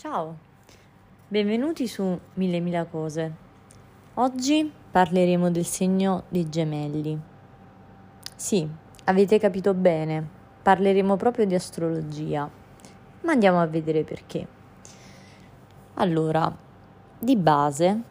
[0.00, 0.34] Ciao,
[1.28, 3.34] benvenuti su Mille Mila Cose.
[4.14, 7.20] Oggi parleremo del segno dei gemelli.
[8.34, 8.66] Sì,
[9.04, 10.26] avete capito bene,
[10.62, 12.48] parleremo proprio di astrologia,
[13.20, 14.46] ma andiamo a vedere perché.
[15.96, 16.50] Allora,
[17.18, 18.02] di base,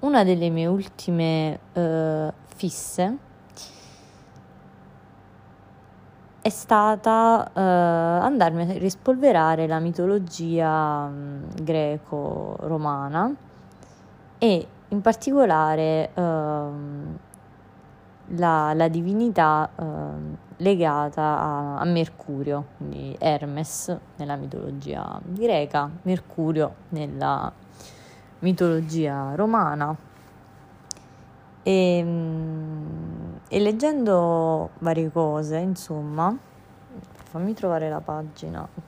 [0.00, 3.16] una delle mie ultime uh, fisse
[6.42, 7.58] è stata uh,
[8.24, 13.34] andarmi a rispolverare la mitologia um, greco-romana
[14.38, 16.20] e in particolare uh,
[18.36, 19.84] la, la, divinità uh,
[20.56, 27.52] legata a, a, Mercurio, quindi Hermes nella mitologia greca, Mercurio nella
[28.38, 29.94] mitologia romana.
[31.62, 32.99] E, um,
[33.52, 36.32] e leggendo varie cose, insomma,
[37.24, 38.60] fammi trovare la pagina,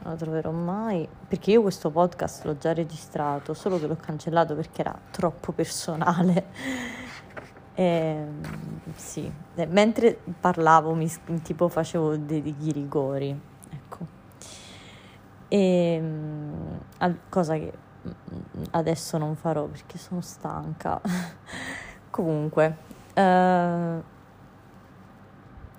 [0.00, 4.54] non la troverò mai, perché io questo podcast l'ho già registrato, solo che l'ho cancellato
[4.54, 6.46] perché era troppo personale.
[7.74, 8.40] E, ehm,
[8.94, 9.30] sì,
[9.68, 11.10] mentre parlavo mi
[11.42, 13.38] tipo facevo dei, degli rigori,
[13.70, 14.06] ecco.
[15.48, 16.80] E, ehm,
[17.28, 17.70] cosa che
[18.70, 21.02] adesso non farò perché sono stanca.
[22.08, 24.02] Comunque, uh,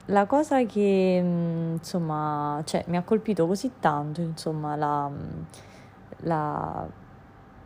[0.10, 1.24] la cosa che
[1.80, 5.10] insomma cioè, mi ha colpito così tanto, insomma, la,
[6.18, 6.88] la,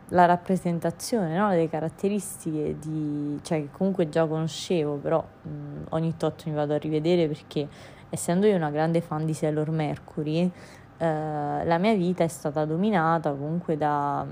[0.08, 1.50] la rappresentazione, no?
[1.50, 5.48] le caratteristiche di, cioè, che comunque già conoscevo, però mh,
[5.90, 7.68] ogni tot mi vado a rivedere perché
[8.08, 10.52] essendo io una grande fan di Sailor Mercury, uh,
[10.98, 14.24] la mia vita è stata dominata comunque da,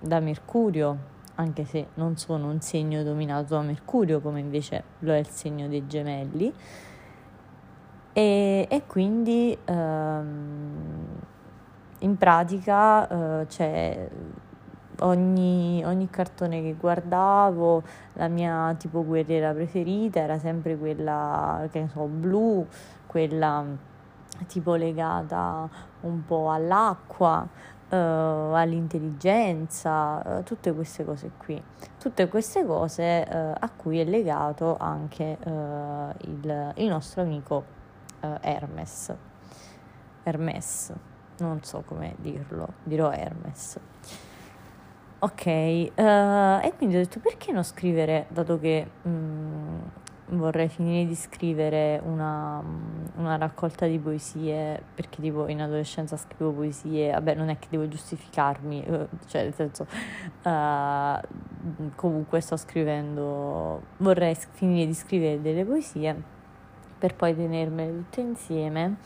[0.00, 1.10] da Mercurio
[1.42, 5.68] anche se non sono un segno dominato da Mercurio come invece lo è il segno
[5.68, 6.52] dei gemelli.
[8.14, 11.06] E, e quindi ehm,
[12.00, 14.08] in pratica eh, c'è
[15.00, 17.82] ogni, ogni, cartone che guardavo,
[18.14, 22.66] la mia tipo guerriera preferita era sempre quella che ne so, blu,
[23.06, 23.64] quella
[24.46, 25.68] tipo legata
[26.00, 27.46] un po' all'acqua
[27.92, 31.62] uh, all'intelligenza, uh, tutte queste cose qui,
[31.98, 37.64] tutte queste cose uh, a cui è legato anche il, il, nostro amico
[38.20, 39.14] Hermes.
[40.22, 40.92] Hermes,
[41.38, 43.78] non so come dirlo, dirò Hermes.
[45.18, 49.80] Ok, e quindi ho detto perché non scrivere, dato che um,
[50.36, 52.62] vorrei finire di scrivere una,
[53.16, 57.88] una, raccolta di poesie, perché tipo in adolescenza scrivo poesie, vabbè non è che devo
[57.88, 59.86] giustificarmi, eh, cioè nel senso
[60.44, 66.40] uh, comunque sto scrivendo, vorrei finire di scrivere delle poesie
[66.98, 68.96] per poi tenermele tutte insieme.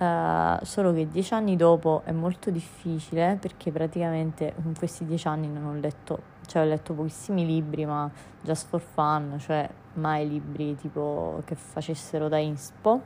[0.00, 5.46] Uh, solo che dieci anni dopo è molto difficile perché praticamente in questi dieci anni
[5.46, 10.74] non ho letto cioè ho letto pochissimi libri, ma just for fun, cioè mai libri
[10.74, 13.00] tipo che facessero da inspo.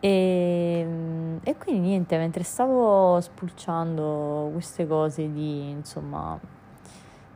[0.00, 6.36] E, e quindi niente, mentre stavo spulciando queste cose di, insomma,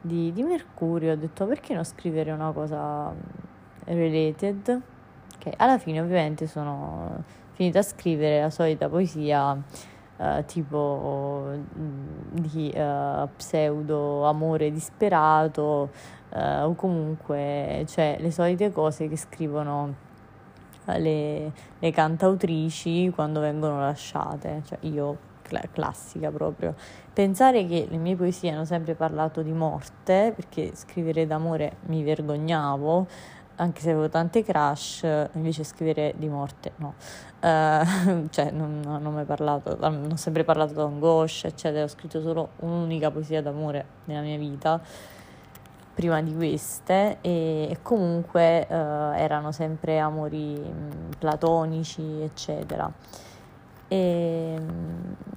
[0.00, 3.12] di, di Mercurio, ho detto perché non scrivere una cosa
[3.84, 4.80] related?
[5.38, 7.22] Che alla fine ovviamente sono
[7.54, 9.60] finita a scrivere la solita poesia
[10.16, 11.42] Uh, tipo
[11.76, 15.90] mm, di uh, pseudo amore disperato
[16.30, 19.92] uh, o comunque cioè le solite cose che scrivono
[20.86, 24.62] le, le, cantautrici quando vengono lasciate.
[24.64, 26.74] Cioè io cl- classica proprio.
[27.12, 33.06] Pensare che le mie poesie hanno sempre parlato di morte perché scrivere d'amore mi vergognavo
[33.56, 36.94] anche se avevo tante crush, invece scrivere di morte no.
[37.40, 42.20] Uh, cioè non, non ho mai parlato, non ho sempre parlato d'angoscia, eccetera, ho scritto
[42.20, 44.80] solo un'unica poesia d'amore nella mia vita
[45.94, 50.60] prima di queste e, comunque uh, erano sempre amori
[51.18, 52.90] platonici, eccetera.
[53.86, 54.60] E,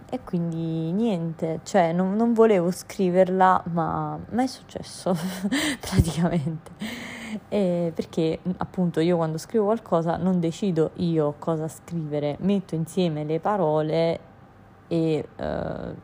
[0.10, 5.16] e, quindi niente, cioè non, non volevo scriverla, ma, ma è successo
[5.80, 7.07] praticamente.
[7.50, 13.40] E perché appunto io quando scrivo qualcosa non decido io cosa scrivere, metto insieme le
[13.40, 14.20] parole
[14.88, 15.96] e uh,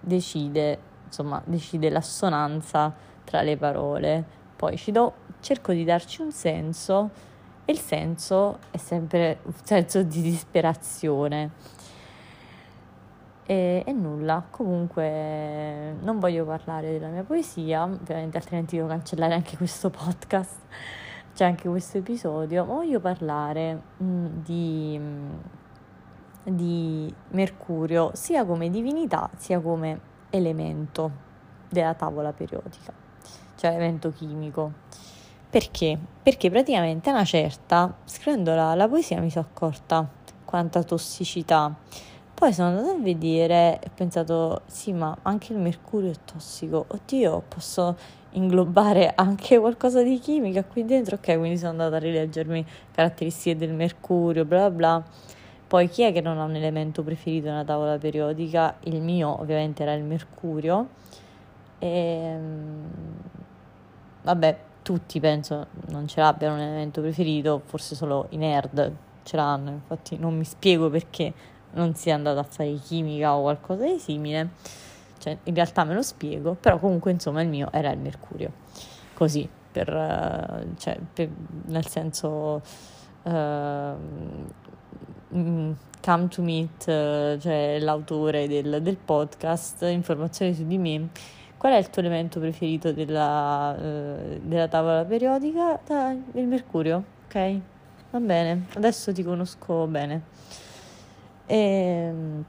[0.00, 2.94] decide, insomma, decide l'assonanza
[3.24, 4.24] tra le parole.
[4.56, 7.10] Poi ci do, cerco di darci un senso
[7.64, 11.50] e il senso è sempre un senso di disperazione
[13.46, 19.56] e, e, nulla, comunque non voglio parlare della mia poesia, ovviamente altrimenti devo cancellare anche
[19.56, 20.58] questo podcast,
[21.32, 25.30] cioè anche questo episodio, ma voglio parlare mh, mm, di, mm,
[26.42, 30.00] di Mercurio sia come divinità sia come
[30.30, 31.10] elemento
[31.68, 32.92] della tavola periodica,
[33.54, 34.72] cioè elemento chimico.
[35.48, 35.96] Perché?
[36.22, 40.06] Perché praticamente a una certa, scrivendo la, la poesia, mi sono accorta
[40.44, 41.74] quanta tossicità.
[42.36, 46.84] Poi sono andata a vedere e ho pensato, sì, ma anche il mercurio è tossico.
[46.86, 47.96] Oddio, posso
[48.32, 51.16] inglobare anche qualcosa di chimica qui dentro?
[51.16, 52.62] Ok, quindi sono andata a rileggermi
[52.92, 55.02] caratteristiche del mercurio, bla bla.
[55.66, 58.76] Poi chi è che non ha un elemento preferito nella tavola periodica?
[58.80, 60.88] Il mio ovviamente era il mercurio.
[61.78, 62.90] E, ehm,
[64.24, 68.92] vabbè, tutti penso non ce l'abbiano un elemento preferito, forse solo i nerd
[69.22, 71.32] ce l'hanno, infatti non mi spiego perché
[71.72, 74.50] non sia andato a fare chimica o qualcosa di simile,
[75.18, 78.52] cioè in realtà me lo spiego, però comunque insomma il mio era il mercurio,
[79.14, 81.28] così, per, uh, cioè, per,
[81.66, 82.62] nel senso...
[83.22, 83.94] Uh,
[86.06, 91.08] Come to Meet, uh, cioè l'autore del, del podcast, informazioni su di me
[91.56, 95.80] Qual è il tuo elemento preferito della, uh, della tavola periodica?
[95.84, 97.58] Da, il mercurio, ok?
[98.10, 100.22] Va bene, adesso ti conosco bene.
[101.46, 102.44] E, ehm,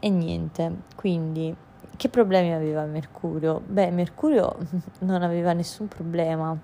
[0.00, 1.54] e niente, quindi
[1.96, 3.62] che problemi aveva Mercurio?
[3.66, 4.56] Beh, Mercurio
[5.00, 6.56] non aveva nessun problema,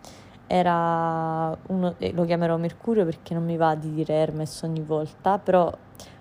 [0.47, 5.73] era uno, lo chiamerò Mercurio perché non mi va di dire Hermes ogni volta, però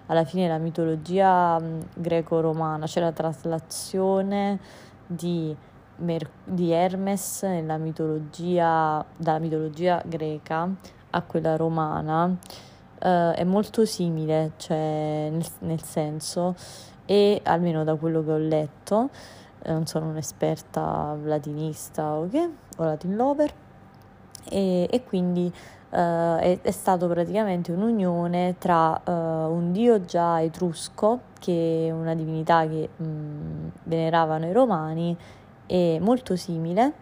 [0.06, 1.62] alla fine la mitologia
[1.94, 4.60] greco-romana, c'è la traslazione
[5.06, 5.56] di,
[5.98, 7.44] Mer- di Hermes
[7.80, 10.70] mitologia, dalla mitologia greca
[11.12, 12.38] a quella romana
[13.00, 16.56] eh, è molto simile, cioè nel, nel, senso,
[17.06, 19.10] e almeno da quello che ho letto,
[19.64, 23.52] eh, non sono un'esperta latinista o che, o latin lover,
[24.50, 25.52] e, e quindi
[25.92, 32.14] Uh, è, è, stato praticamente un'unione tra uh, un dio già etrusco, che è una
[32.14, 35.18] divinità che mh, mm, veneravano i romani,
[35.66, 36.94] e molto simile,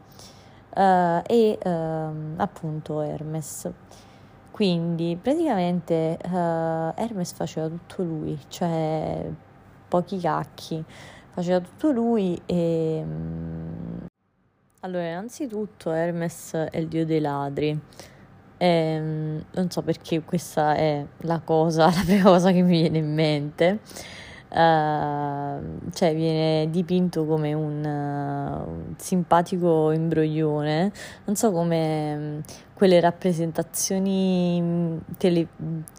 [0.74, 3.70] uh, e ehm, appunto Hermes.
[4.58, 9.30] Quindi praticamente Hermes faceva tutto lui, cioè
[9.88, 10.84] pochi cacchi,
[11.30, 13.04] faceva tutto lui e...
[13.04, 14.06] Mh,
[14.80, 17.80] allora, innanzitutto Hermes è il dio dei ladri.
[18.58, 22.98] E, ehm, non so perché questa è la cosa, la prima cosa che mi viene
[22.98, 23.80] in mente.
[24.50, 30.92] Uh, cioè viene dipinto come un, uh, un, simpatico imbroglione,
[31.26, 32.42] non so come um,
[32.78, 35.48] quelle rappresentazioni mm, tele,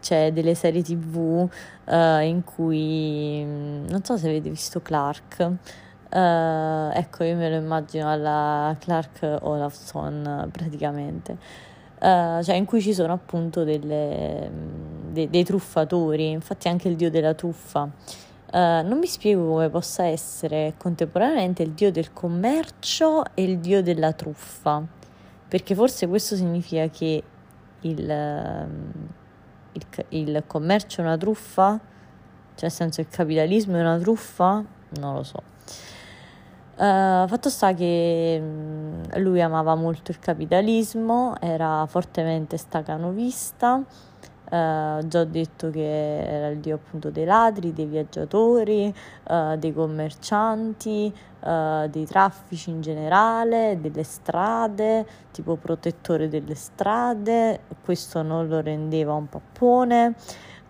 [0.01, 1.49] cioè delle serie tv uh,
[1.85, 5.51] eh, in cui um, non so se avete visto Clark.
[6.09, 11.37] ecco, io me lo immagino alla Clark Olafson praticamente
[11.99, 14.49] uh, cioè in cui ci sono appunto delle,
[15.11, 17.89] de, dei truffatori, infatti anche il dio della truffa.
[18.51, 23.83] Uh, non mi spiego come possa essere contemporaneamente il dio del commercio e il dio
[23.83, 24.83] della truffa,
[25.49, 27.23] perché forse questo significa che
[27.81, 28.91] il, ehm,
[29.73, 34.63] il, il commercio è una truffa, cioè nel senso il capitalismo è una truffa,
[34.99, 35.41] non lo so.
[36.75, 43.83] Uh, fatto sta che um, lui amava molto il capitalismo, era fortemente stacanovista,
[44.49, 48.93] uh, già detto che era il dio appunto dei ladri, dei viaggiatori,
[49.29, 58.49] uh, dei commercianti, dei traffici in generale, delle strade, tipo protettore delle strade, questo non
[58.49, 60.15] lo rendeva un pappone,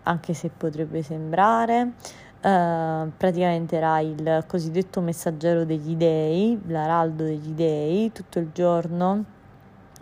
[0.04, 1.94] anche se potrebbe sembrare.
[2.40, 9.24] Uh, praticamente era il cosiddetto messaggero degli dei, l'araldo degli dei, tutto il giorno,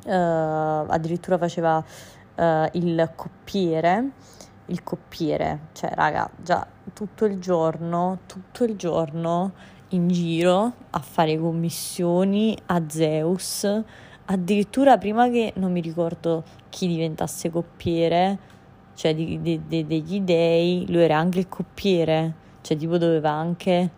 [0.05, 1.83] uh, addirittura faceva
[2.39, 4.11] uh, il coppiere,
[4.67, 9.53] il coppiere, cioè raga, già tutto il giorno, tutto il giorno
[9.91, 13.67] in giro a fare commissioni a Zeus,
[14.27, 18.39] addirittura prima che non mi ricordo chi diventasse coppiere,
[18.95, 23.91] cioè di, di, di, degli dei, lui era anche il coppiere, cioè tipo doveva anche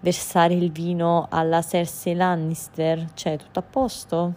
[0.00, 4.34] versare il vino alla Cersei Lannister, cioè tutto a posto?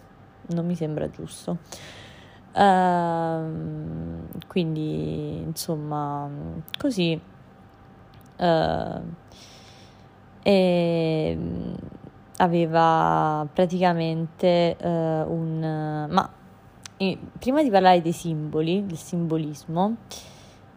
[0.48, 1.58] Non mi sembra giusto.
[2.56, 6.26] Uh, quindi insomma
[6.78, 7.20] così
[8.38, 9.02] uh,
[10.42, 11.38] e
[12.38, 14.86] aveva praticamente uh,
[15.30, 16.30] un ma
[17.38, 19.96] prima di parlare dei simboli, del simbolismo,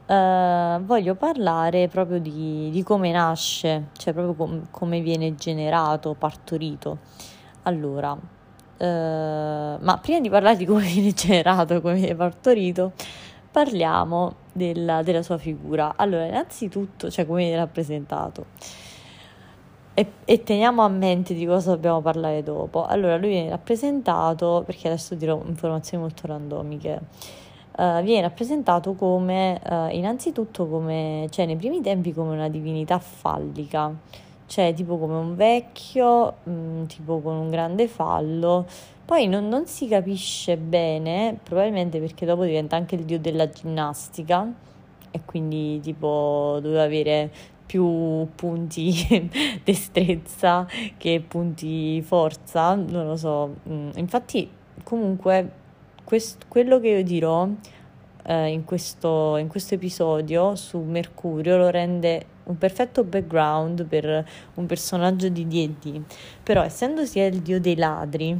[0.06, 6.98] eh, voglio parlare proprio di, di, come nasce, cioè proprio com- come viene generato, partorito.
[7.64, 8.18] Allora,
[8.80, 12.94] eh, ma prima di parlare di come viene generato, come viene partorito,
[13.52, 15.94] parliamo della, della sua figura.
[15.98, 18.46] Allora, innanzitutto, cioè come viene rappresentato.
[19.94, 22.86] E, e, teniamo a mente di cosa dobbiamo parlare dopo.
[22.86, 27.02] Allora, lui viene rappresentato, perché adesso dirò informazioni molto randomiche,
[27.76, 33.94] uh, viene rappresentato come, uh, innanzitutto come, cioè nei primi tempi come una divinità fallica,
[34.50, 38.66] cioè tipo come un vecchio, mh, mm, tipo con un grande fallo,
[39.06, 44.52] poi non, non si capisce bene, probabilmente perché dopo diventa anche il dio della ginnastica
[45.12, 47.32] e quindi tipo doveva avere
[47.66, 49.30] più punti
[49.64, 53.56] destrezza che punti forza, non lo so.
[53.70, 54.50] Mm, infatti,
[54.84, 55.52] comunque,
[56.04, 57.48] quest- quello che io dirò
[58.24, 64.66] eh, in, questo, in questo episodio su Mercurio lo rende un perfetto background per un
[64.66, 66.02] personaggio di D&D.
[66.44, 68.40] Però, essendo sia il dio dei ladri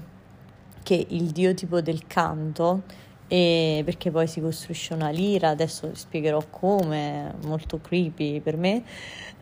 [0.84, 2.84] che il dio tipo del canto,
[3.28, 8.84] e perché poi si costruisce una lira, adesso vi spiegherò come, molto creepy per me,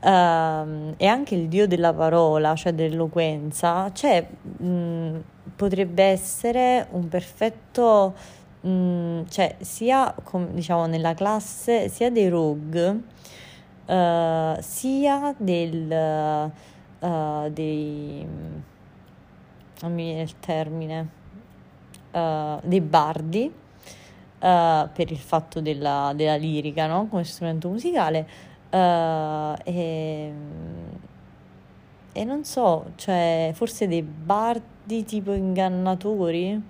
[0.01, 5.23] uh, e anche il dio della parola, cioè dell'eloquenza, cioè mh,
[5.55, 8.13] potrebbe essere un perfetto,
[8.59, 13.03] mh, cioè sia com, diciamo nella classe sia dei rogue,
[13.87, 16.51] uh, sia del,
[16.99, 18.27] uh, dei,
[19.81, 21.09] non mi viene il termine,
[22.11, 23.53] uh, dei bardi,
[24.39, 27.07] per il fatto della, della lirica no?
[27.07, 28.27] come strumento musicale
[28.69, 30.31] e,
[32.11, 36.61] e, non so, cioè forse dei bardi tipo ingannatori,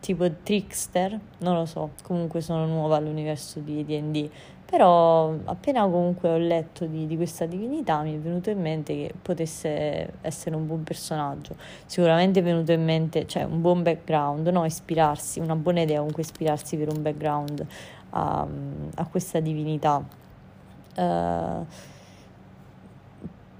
[0.00, 4.30] tipo trickster, non lo so, comunque sono nuova all'universo di D&D
[4.74, 9.14] però appena comunque ho letto di, di, questa divinità mi è venuto in mente che
[9.22, 11.54] potesse essere un buon personaggio.
[11.86, 14.64] Sicuramente è venuto in mente, cioè un buon background, no?
[14.64, 17.64] ispirarsi, una buona idea comunque ispirarsi per un background
[18.10, 18.44] a,
[18.96, 20.04] a questa divinità.
[20.96, 21.64] Uh,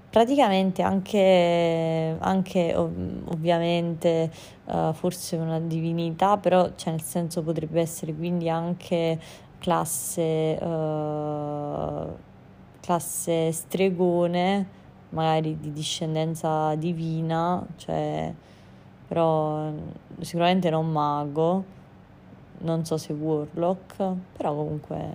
[0.09, 4.31] praticamente anche, anche ov- ovviamente
[4.65, 9.17] uh, forse una divinità, però cioè nel senso potrebbe essere quindi anche
[9.65, 12.15] classe, uh,
[12.81, 14.67] classe stregone,
[15.09, 18.31] magari di discendenza divina, cioè,
[19.07, 19.71] però
[20.19, 21.63] sicuramente non mago,
[22.59, 23.95] non so se warlock,
[24.37, 25.13] però comunque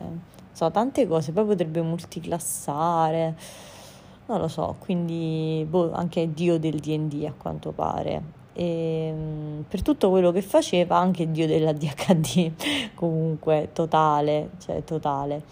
[0.51, 3.37] so tante cose, poi potrebbe multiclassare,
[4.27, 9.81] non lo so, quindi boh, anche dio del DD a quanto pare e ehm, per
[9.81, 15.43] tutto quello che faceva anche Dio della DHD comunque totale cioè totale.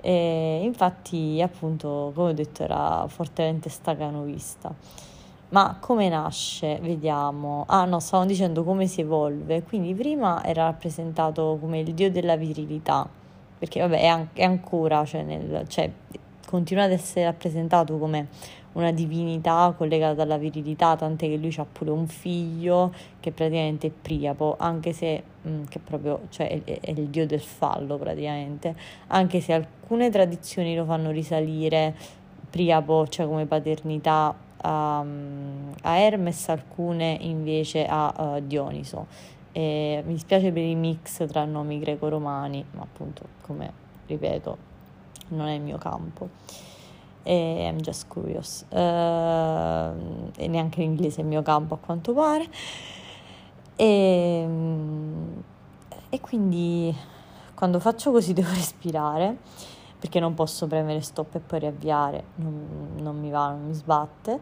[0.00, 4.74] E infatti appunto come ho detto era fortemente staganovista
[5.50, 6.78] ma come nasce?
[6.80, 7.64] Vediamo.
[7.68, 9.62] Ah no stavamo dicendo come si evolve.
[9.62, 13.06] Quindi prima era rappresentato come il dio della virilità
[13.58, 15.88] perché vabbè è, an- è ancora cioè, nel, cioè
[16.46, 18.26] continua ad essere rappresentato come
[18.72, 23.90] una divinità collegata alla virilità, tant'è che lui ha pure un figlio che praticamente è
[23.90, 28.74] Priapo, anche se mm, che proprio, cioè, è, è, il dio del fallo praticamente,
[29.08, 31.94] anche se alcune tradizioni lo fanno risalire
[32.48, 39.06] Priapo, cioè come paternità a, a Hermes, alcune invece a uh, Dioniso.
[39.52, 43.70] E mi dispiace per i mix tra nomi greco-romani, ma appunto, come
[44.06, 44.56] ripeto,
[45.28, 46.28] non è il mio campo
[47.22, 48.64] e I'm just curious.
[48.68, 52.46] Uh, e neanche l'inglese è il mio campo a quanto pare.
[53.76, 54.46] E,
[56.08, 56.94] e quindi
[57.54, 59.36] quando faccio così devo respirare
[59.98, 62.24] perché non posso premere stop e poi riavviare.
[62.36, 64.40] Non, non mi va, non mi sbatte.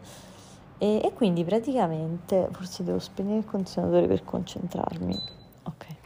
[0.77, 5.15] E, e quindi praticamente forse devo spegnere il condizionatore per concentrarmi.
[5.63, 6.00] Ok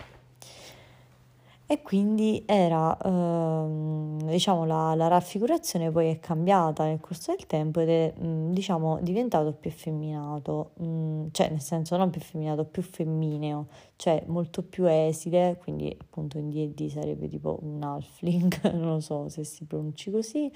[1.68, 7.80] e quindi era, ehm, diciamo, la, la, raffigurazione poi è cambiata nel corso del tempo
[7.80, 12.22] ed è, mh, mm, diciamo, diventato più effeminato, mh, mm, cioè nel senso non più
[12.22, 18.62] effeminato, più femmineo, cioè molto più esile, quindi appunto in D&D sarebbe tipo un halfling,
[18.72, 20.52] non lo so se si pronunci così,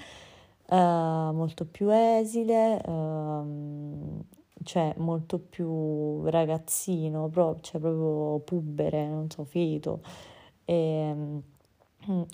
[0.68, 4.24] uh, molto più esile, uh,
[4.62, 10.28] cioè molto più ragazzino, pro- cioè proprio pubere, non so, feto
[10.70, 11.42] e, ehm,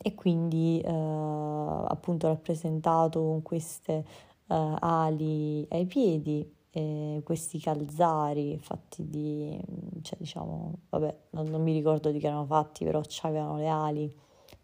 [0.03, 4.05] e quindi eh, appunto rappresentato con queste
[4.49, 9.59] eh, ali ai piedi eh, questi calzari fatti di,
[10.03, 14.15] cioè diciamo, vabbè, non, non, mi ricordo di che erano fatti, però avevano le ali,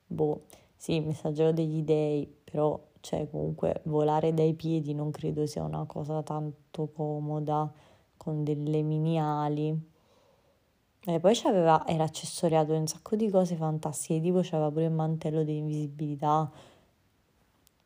[0.06, 0.42] boh,
[0.76, 6.22] sì, messaggero degli dei, però, cioè, comunque volare dai piedi non credo sia una cosa
[6.22, 7.72] tanto comoda
[8.16, 9.91] con delle mini ali
[11.04, 15.42] E poi c'aveva, era accessoriato un sacco di cose fantastiche, tipo c'aveva pure il mantello
[15.42, 16.49] di invisibilità,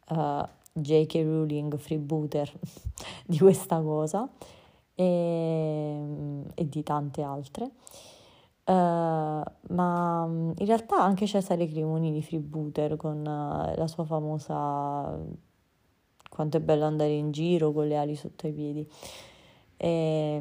[0.08, 1.14] uh, eh, J.K.
[1.22, 2.52] Rowling, freebooter
[3.24, 4.28] di questa cosa
[4.94, 6.02] e,
[6.54, 7.70] e di tante altre.
[8.64, 15.16] Uh, ma in realtà anche Cesare Cremonini freebooter con uh, la sua famosa
[16.28, 18.90] quanto è bello andare in giro con le ali sotto i piedi
[19.76, 20.34] e,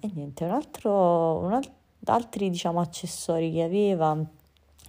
[0.00, 4.16] e niente un altro, un altro altri diciamo accessori che aveva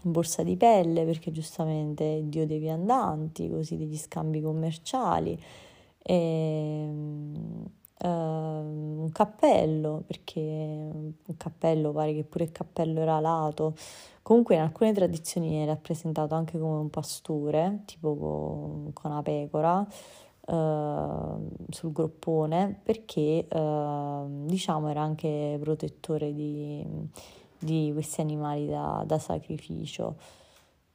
[0.03, 5.39] borsa di pelle perché giustamente dio dei viandanti così degli scambi commerciali
[6.03, 6.87] e,
[8.03, 13.75] uh, un cappello perché un cappello pare che pure il cappello era alato.
[14.23, 19.85] Comunque in alcune tradizioni è rappresentato anche come un pastore tipo con, con una pecora
[20.47, 26.85] uh, sul groppone perché uh, diciamo era anche protettore di,
[27.59, 30.15] di questi animali da, da sacrificio.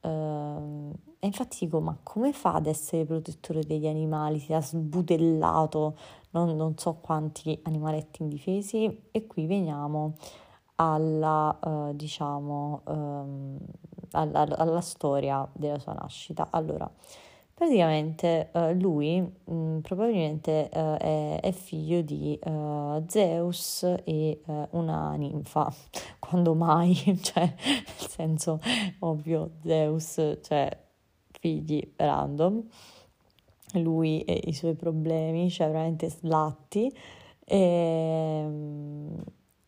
[0.00, 4.38] Uh, e infatti dico, ma come fa ad essere protettore degli animali?
[4.38, 5.96] Si è sbutellato
[6.30, 10.16] non, non so quanti animaletti indifesi e qui veniamo
[10.76, 13.58] alla, uh, diciamo, um,
[14.10, 16.48] alla, alla, storia della sua nascita.
[16.50, 16.90] Allora,
[17.58, 25.14] Praticamente uh, lui mh, mm, probabilmente uh, è, è, figlio di uh, Zeus e una
[25.14, 25.72] ninfa,
[26.20, 28.60] quando mai, cioè nel senso
[28.98, 30.68] ovvio Zeus, cioè
[31.40, 32.62] figli random,
[33.76, 36.94] lui e i suoi problemi, cioè veramente slatti.
[37.42, 39.24] E, ehm,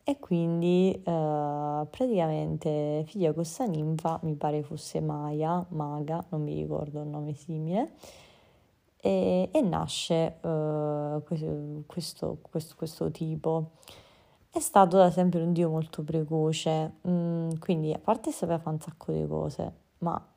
[0.09, 7.03] e quindi uh, praticamente figlia questa ninfa, mi pare fosse Maya, maga, non mi ricordo
[7.03, 7.91] il nome simile,
[8.99, 13.73] e, e nasce questo, questo, questo, questo, tipo.
[14.49, 18.81] È stato da sempre un dio molto precoce, mm, quindi a parte sapeva fare un
[18.81, 20.27] sacco di cose, ma...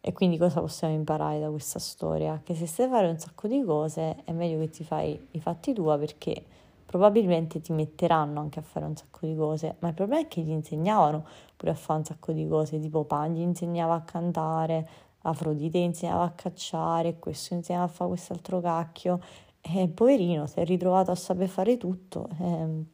[0.00, 2.40] E quindi cosa possiamo imparare da questa storia?
[2.44, 5.72] Che se sai fare un sacco di cose è meglio che ti fai i fatti
[5.72, 6.44] tua perché
[6.88, 10.40] probabilmente ti metteranno anche a fare un sacco di cose, ma il problema è che
[10.40, 14.88] gli insegnavano pure a fare un sacco di cose, tipo Pan gli insegnava a cantare,
[15.20, 19.20] Afrodite insegnava a cacciare, questo insegnava a fare quest'altro cacchio,
[19.60, 22.84] e poverino si è ritrovato a saper fare tutto, eh,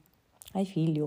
[0.54, 1.00] ai figli.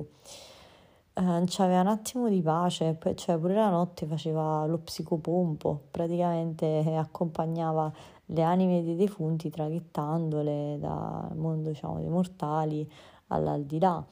[1.19, 7.91] Eh, c'aveva un attimo di pace, cioè, pure la notte faceva lo psicopompo, praticamente accompagnava
[8.27, 12.87] le anime dei defunti traghettandole dal mondo diciamo, dei mortali
[13.27, 14.05] all'aldilà.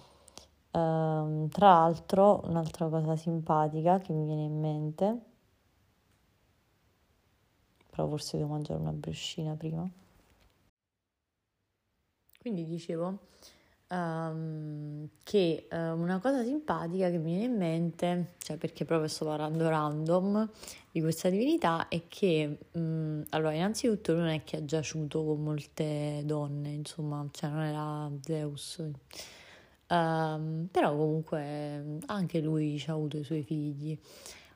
[0.71, 5.19] Uh, tra l'altro, un'altra cosa simpatica che mi viene in mente,
[7.89, 9.87] però forse devo mangiare una briochina prima.
[12.39, 13.19] Quindi dicevo,
[13.89, 14.74] um,
[15.25, 19.67] che uh, una cosa simpatica che mi viene in mente, cioè perché proprio sto parlando
[19.67, 20.47] random
[20.91, 26.21] di questa divinità, è che um, allora innanzitutto non è che ha giaciuto con molte
[26.25, 28.83] donne, insomma, cioè non era Zeus.
[29.87, 33.97] Um, però comunque anche lui ha avuto i suoi figli.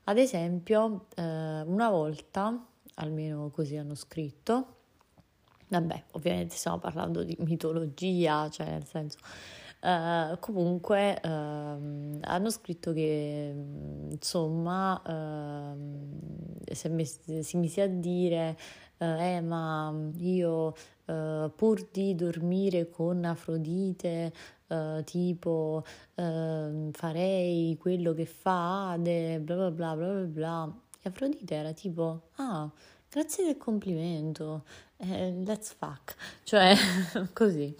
[0.03, 4.75] Ad esempio, uh, una volta, almeno così hanno scritto,
[5.71, 9.17] Vabbè, ovviamente stiamo parlando di mitologia, cioè nel senso...
[9.81, 13.55] Uh, comunque uh, hanno scritto che
[14.09, 15.01] insomma
[15.73, 18.57] uh, se mi, si mise a dire
[18.97, 20.75] eh, eh ma io
[21.55, 24.33] pur di dormire con Afrodite
[25.05, 25.83] tipo
[26.91, 32.69] farei quello che fa Ade bla bla bla bla bla e Afrodite era tipo ah
[33.09, 34.63] grazie del complimento
[34.97, 36.75] eh, let's fuck, cioè
[37.33, 37.75] così.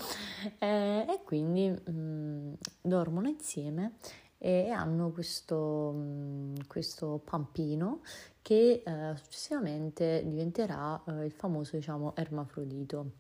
[0.57, 3.93] Eh, e quindi mh, mm, dormono insieme
[4.37, 8.01] e hanno questo, mh, mm, questo pampino
[8.41, 13.11] che eh, successivamente diventerà eh, il famoso, diciamo, ermafrodito.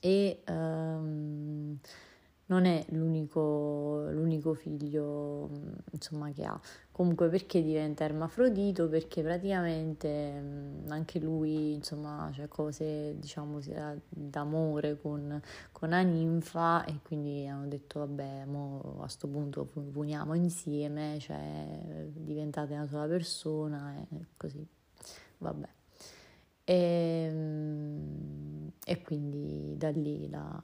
[0.00, 1.78] E um,
[2.48, 5.50] non è l'unico, l'unico figlio
[5.90, 6.58] insomma, che ha.
[6.90, 8.88] Comunque perché diventa ermafrodito?
[8.88, 13.60] Perché praticamente anche lui insomma c'è cose diciamo
[14.08, 15.40] d'amore con,
[15.72, 22.74] con la ninfa e quindi hanno detto vabbè a questo punto uniamo insieme, cioè diventate
[22.74, 24.66] una sola persona e così
[25.38, 25.68] vabbè.
[26.64, 27.32] E,
[28.84, 30.62] e quindi da lì la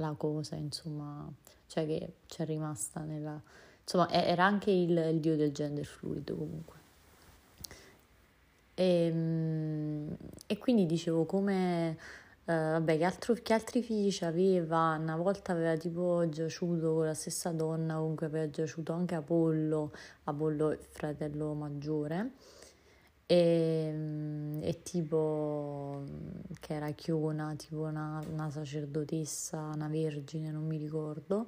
[0.00, 1.30] la cosa, insomma,
[1.68, 3.40] cioè che c'è rimasta nella...
[3.82, 6.78] Insomma, era anche il, il dio del gender fluido comunque.
[8.74, 11.96] E, ehm, e quindi dicevo come...
[12.44, 14.96] vabbè, che, altro, che altri figli aveva?
[14.98, 19.92] Una volta aveva tipo giaciuto con la stessa donna, comunque aveva giaciuto anche Apollo,
[20.24, 22.30] Apollo il fratello maggiore.
[23.30, 26.02] E, e tipo
[26.58, 31.46] che era Chiona, tipo una, una sacerdotessa, una vergine, non mi ricordo,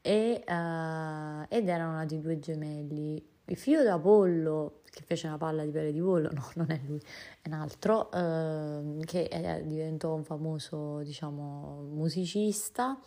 [0.00, 3.22] e, uh, ed erano nati due gemelli.
[3.44, 6.80] Il figlio di Apollo, che fece una palla di pelle di pollo, no, non è
[6.86, 7.02] lui,
[7.42, 12.98] è un altro, uh, che è, diventò un famoso, diciamo, musicista,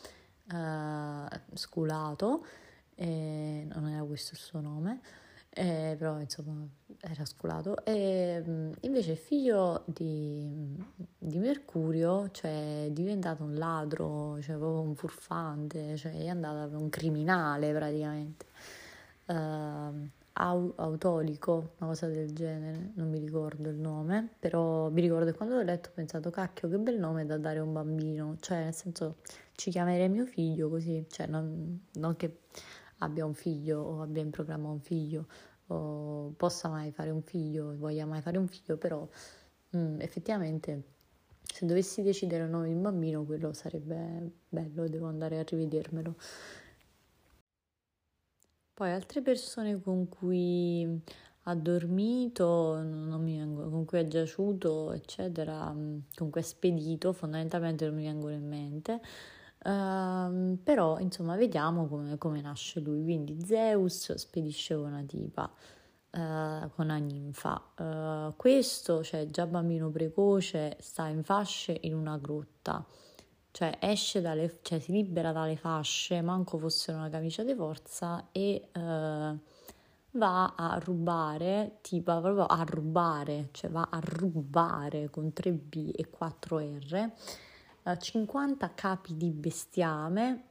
[0.51, 2.45] uh, sculato,
[2.95, 5.01] non era questo il suo nome,
[5.49, 6.67] eh, però insomma
[7.05, 7.83] era sculato.
[7.85, 8.41] E
[8.81, 10.77] invece il figlio di,
[11.17, 17.73] di, Mercurio, cioè è diventato un ladro, cioè un furfante, cioè è andato un criminale
[17.73, 18.45] praticamente.
[19.25, 25.33] Uh, autolico, una cosa del genere, non mi ricordo il nome, però mi ricordo che
[25.33, 28.63] quando l'ho letto ho pensato, cacchio, che bel nome da dare a un bambino, cioè
[28.63, 29.17] nel senso
[29.55, 32.39] ci chiamerei mio figlio così, cioè non, non che
[32.99, 35.27] abbia un figlio o abbia in programma un figlio
[35.67, 39.07] o possa mai fare un figlio, voglia mai fare un figlio, però
[39.69, 40.83] mh, mm, effettivamente
[41.53, 46.15] se dovessi decidere il nome di un bambino quello sarebbe bello, devo andare a rivedermelo.
[48.73, 51.01] Poi altre persone con cui
[51.43, 52.73] ha dormito,
[53.19, 58.33] vengo, con cui ha giaciuto, eccetera, mm, con cui ha spedito, fondamentalmente non mi vengono
[58.33, 59.01] in mente.
[59.65, 63.03] Uh, però insomma vediamo come, come, nasce lui.
[63.03, 67.61] Quindi Zeus spedisce una tipa uh, con una ninfa.
[67.77, 72.85] Uh, questo, cioè già bambino precoce, sta in fasce in una grotta.
[73.51, 78.69] Cioè esce dalle, cioè si libera dalle fasce, manco fossero una camicia di forza e
[78.71, 79.37] eh,
[80.13, 87.11] va a rubare, tipo proprio a rubare, cioè va a rubare con 3B e 4R
[87.97, 90.43] 50 capi di bestiame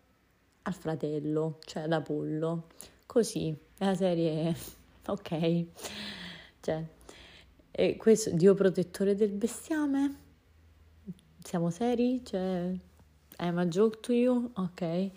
[0.63, 2.67] al fratello, cioè ad Apollo.
[3.07, 4.55] Così, la serie,
[5.07, 5.67] ok,
[6.61, 6.85] cioè,
[7.71, 10.17] e questo, Dio protettore del bestiame?
[11.43, 12.23] Siamo seri?
[12.25, 12.71] Cioè,
[13.41, 14.51] I'm a joke to you?
[14.55, 15.11] Ok.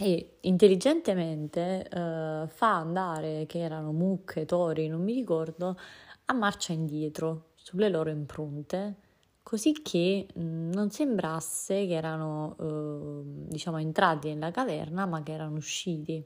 [0.00, 5.78] E intelligentemente uh, fa andare, che erano mucche, tori, non mi ricordo,
[6.26, 9.06] a marcia indietro sulle loro impronte
[9.48, 15.56] così che mh, non sembrasse che erano eh, diciamo entrati nella caverna ma che erano
[15.56, 16.22] usciti.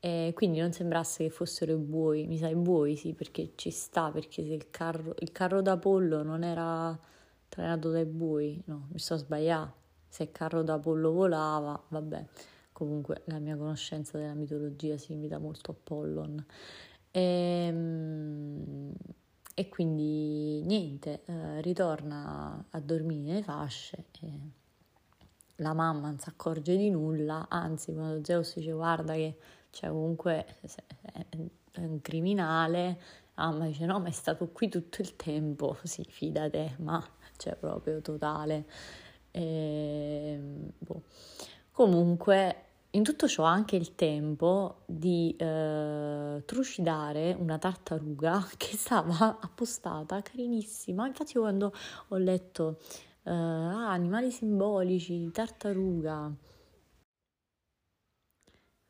[0.00, 2.26] E quindi non sembrasse che fossero i buoi.
[2.26, 6.22] Mi sa i buoi sì perché ci sta perché se il carro, il carro d'Apollo
[6.22, 6.98] non era
[7.48, 9.74] trainato dai buoi no mi sto sbagliando
[10.08, 12.24] se il carro d'Apollo volava vabbè.
[12.72, 16.42] Comunque la mia conoscenza della mitologia si limita molto a Pollon
[17.10, 18.92] ehm,
[19.54, 24.04] e quindi niente, eh, ritorna a dormire nelle fasce
[25.62, 29.36] la mamma non si accorge di nulla, anzi quando Zeus dice guarda che
[29.70, 30.44] cioè, comunque
[31.72, 33.00] è un criminale,
[33.34, 37.02] la mamma dice no ma è stato qui tutto il tempo, sì fidate, ma
[37.36, 38.66] cioè proprio totale.
[39.30, 40.38] E,
[40.78, 41.02] boh.
[41.70, 42.61] Comunque
[42.94, 51.06] in tutto ciò anche il tempo di eh, trucidare una tartaruga che stava appostata, carinissima.
[51.06, 51.72] Infatti quando
[52.08, 52.78] ho letto
[53.24, 56.30] eh, ah, animali simbolici, tartaruga,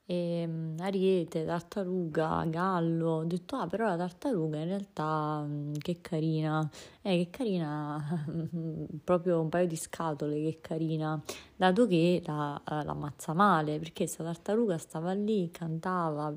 [0.04, 3.10] e, um, ariete, tartaruga, gallo.
[3.10, 6.68] Ho detto, ah, però la tartaruga in realtà um, che carina,
[7.02, 8.24] eh, che carina,
[9.04, 11.20] proprio un paio di scatole, che carina,
[11.56, 16.34] dato che la, uh, l'ammazza male, perché questa tartaruga stava lì, cantava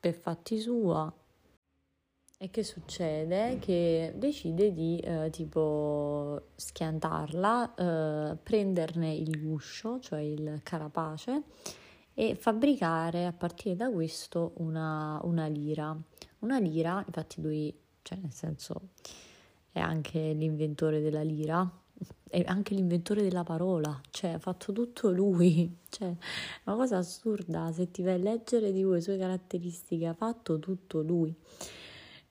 [0.00, 1.12] per fatti sua.
[2.42, 3.58] E che succede?
[3.58, 11.42] Che decide di eh, tipo schiantarla, eh, prenderne il guscio, cioè il carapace,
[12.20, 15.98] e fabbricare a partire da questo una, una lira.
[16.40, 18.88] Una lira, infatti lui, cioè nel senso,
[19.72, 21.66] è anche l'inventore della lira,
[22.28, 26.14] è anche l'inventore della parola, cioè ha fatto tutto lui, cioè è
[26.64, 31.00] una cosa assurda, se ti vai a leggere di le sue caratteristiche, ha fatto tutto
[31.00, 31.34] lui.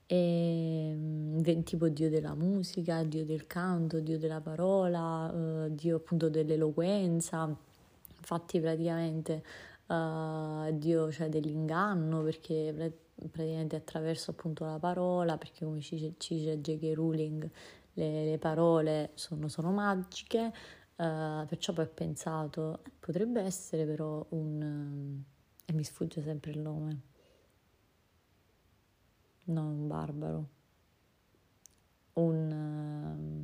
[0.06, 5.34] E, ehm, tipo dio della musica, dio del canto, dio della parola,
[5.66, 7.52] eh, dio appunto dell'eloquenza,
[8.20, 9.44] infatti praticamente
[9.90, 12.94] uh, Dio cioè dell'inganno perché
[13.28, 16.94] praticamente attraverso appunto la parola, perché come ci, dice J.K.
[16.94, 17.50] Rowling
[17.94, 20.54] le, le parole sono, sono magiche,
[20.96, 25.22] uh, perciò poi ho pensato eh, potrebbe essere però un...
[25.66, 27.02] e mi sfugge sempre il nome,
[29.46, 30.50] non un barbaro,
[32.14, 33.44] un...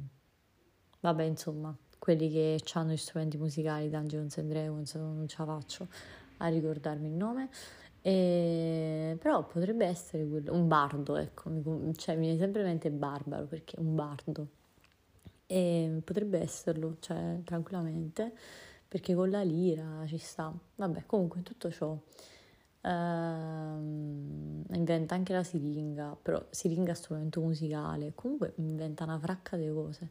[1.02, 5.88] vabbè, insomma, quelli che hanno gli strumenti musicali, Dungeons and Dragons, non ce la faccio
[6.38, 7.50] a ricordarmi il nome.
[8.02, 9.18] E...
[9.20, 11.50] Però potrebbe essere quello, un bardo, ecco,
[11.96, 14.48] cioè, mi viene sempre in mente barbaro perché è un bardo.
[15.48, 18.34] E potrebbe esserlo, cioè, tranquillamente,
[18.88, 20.54] perché con la lira ci sta.
[20.76, 21.98] Vabbè, comunque tutto ciò.
[22.82, 23.82] Uh,
[24.76, 30.10] inventa anche la siringa, però siringa è strumento musicale, comunque inventa una fracca di cose.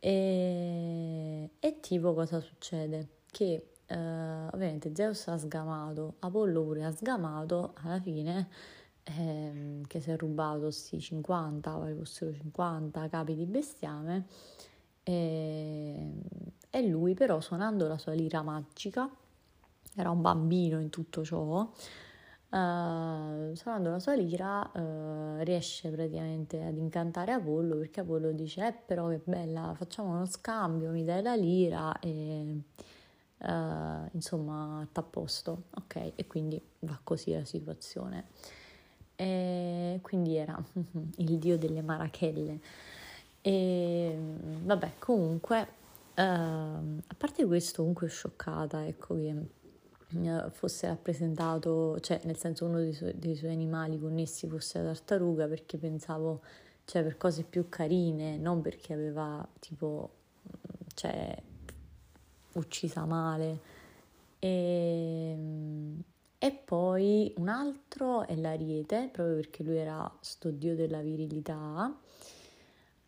[0.00, 3.08] E, e tipo cosa succede?
[3.30, 8.48] Che uh, ovviamente Zeus ha sgamato, Apollo pure ha sgamato, alla fine
[9.04, 14.26] ehm, che si è rubato questi 50, poi fossero 50 capi di bestiame,
[15.02, 16.12] e,
[16.70, 19.08] e lui però suonando la sua lira magica,
[19.96, 21.70] era un bambino in tutto ciò,
[22.50, 28.72] Uh, suonando la sua lira uh, riesce praticamente ad incantare Apollo perché Apollo dice eh
[28.72, 32.62] però che bella facciamo uno scambio mi dai la lira e
[33.40, 36.12] uh, insomma a posto ok?
[36.14, 38.26] E quindi va così la situazione.
[39.16, 40.56] E quindi era
[41.16, 42.60] il dio delle marachelle.
[43.40, 44.18] E
[44.62, 45.76] vabbè comunque
[46.14, 49.34] a parte questo comunque scioccata ecco che
[50.10, 54.92] eh, fosse rappresentato, cioè nel senso uno dei, su- dei suoi animali connessi fosse la
[54.92, 56.40] tartaruga perché pensavo,
[56.86, 60.10] cioè per cose più carine, non perché aveva tipo,
[60.94, 61.36] cioè,
[62.54, 63.60] uccisa male.
[64.38, 65.36] E,
[66.38, 71.96] e poi un altro è l'ariete, proprio perché lui era sto dio della virilità.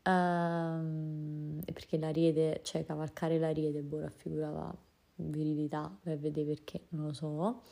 [0.03, 4.74] Um, perché l'ariete, cioè cavalcare l'ariete, boh, raffigurava
[5.16, 7.62] virilità, per vedere perché, non lo so.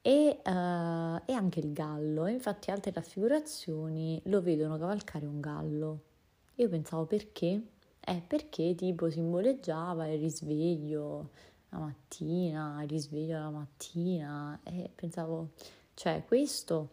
[0.00, 6.00] E, uh, e anche il gallo, infatti altre raffigurazioni lo vedono cavalcare un gallo.
[6.56, 7.60] Io pensavo perché?
[8.08, 11.30] Eh, perché tipo simboleggiava il risveglio
[11.70, 15.50] la mattina, il risveglio la mattina e pensavo,
[15.94, 16.88] cioè questo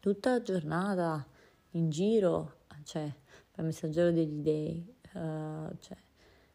[0.00, 1.24] tutta la giornata
[1.72, 3.08] in giro, cioè
[3.52, 5.96] per messaggero degli dei, uh, cioè,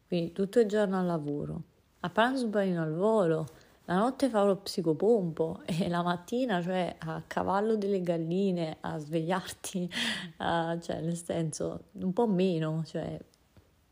[0.06, 1.62] quindi tutto il giorno al lavoro,
[2.00, 3.46] a pranzo un panino al volo,
[3.86, 9.88] la notte fa lo psicopompo e la mattina, cioè a cavallo delle galline, a svegliarti,
[10.40, 13.18] uh, cioè nel senso un po' meno, cioè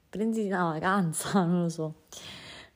[0.09, 1.95] prenditi una vacanza, non lo so.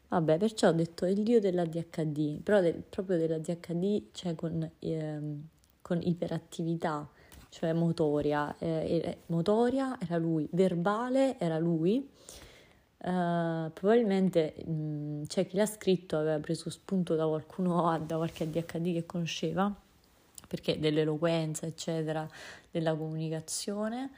[0.08, 5.48] Vabbè, perciò ho detto il dio dell'ADHD, però del, proprio dell'ADHD, cioè con, ehm,
[5.80, 7.08] con iperattività,
[7.48, 12.08] cioè motoria, eh, motoria era lui, verbale era lui,
[13.02, 18.92] Uh, probabilmente mm, c'è chi l'ha scritto aveva preso spunto da qualcuno da qualche ADHD
[18.92, 19.74] che conosceva
[20.50, 22.28] perché dell'eloquenza eccetera
[22.70, 24.10] della comunicazione.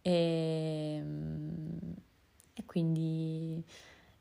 [0.00, 2.11] E, mm, e
[2.72, 3.62] quindi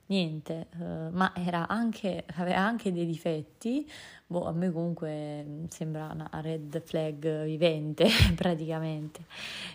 [0.07, 3.89] niente, uh, ma era anche, aveva anche dei difetti,
[4.27, 9.23] boh, a me comunque mm, sembra una red flag vivente praticamente.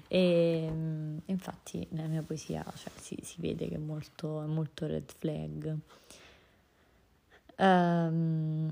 [0.08, 5.10] E um, infatti nella mia poesia cioè, si, si, vede che è molto, molto red
[5.10, 5.74] flag.
[7.56, 8.70] Um,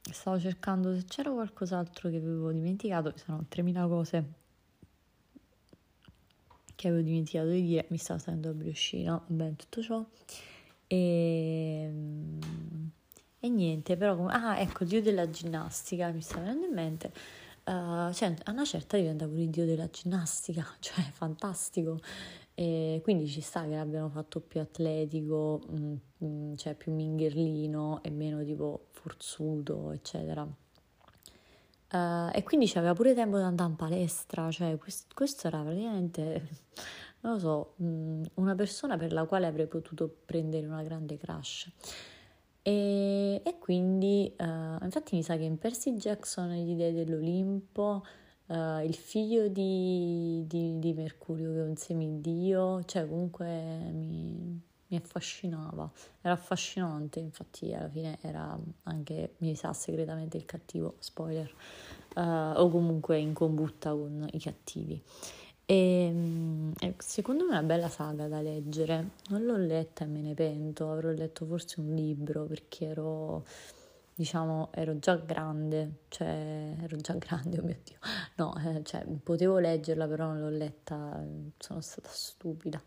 [0.00, 4.43] stavo cercando se c'era qualcos'altro che avevo dimenticato, ci sono 3000 cose
[6.74, 10.04] che avevo dimenticato di dire, mi stava salendo il briochino, bene tutto ciò.
[10.86, 11.90] E,
[13.40, 17.12] e niente, però, ah, ecco, dio della ginnastica mi sta venendo in mente.
[17.64, 21.98] Uh, cioè, a una certa diventa pure il dio della ginnastica, cioè fantastico.
[22.54, 28.10] E quindi ci sta che l'abbiano fatto più atletico, mh, mh, cioè più mingherlino e
[28.10, 30.46] meno tipo forzuto, eccetera.
[31.94, 36.48] Uh, e quindi c'aveva pure tempo di andare in palestra, cioè questo, questo era praticamente
[37.22, 41.70] non lo so, mm, una persona per la quale avrei potuto prendere una grande crush.
[42.62, 48.04] E, e quindi, uh, infatti mi sa che in Percy Jackson, gli dei dell'Olimpo,
[48.46, 53.46] uh, il figlio di, di, di, Mercurio che è un semidio, cioè comunque
[53.92, 54.60] mi,
[54.94, 61.52] mi affascinava, era affascinante, infatti alla fine era anche, mi sa, segretamente il cattivo, spoiler,
[62.16, 65.02] uh, o comunque in combutta con i cattivi.
[65.66, 66.62] E,
[66.98, 69.10] secondo me è una bella saga da leggere.
[69.30, 73.44] Non l'ho letta e me ne pento, avrò letto forse un libro perché ero,
[74.14, 77.98] diciamo, ero già grande, cioè ero già grande, oh mio Dio.
[78.36, 81.24] No, eh, cioè, potevo leggerla, però non l'ho letta,
[81.58, 82.80] sono stata stupida.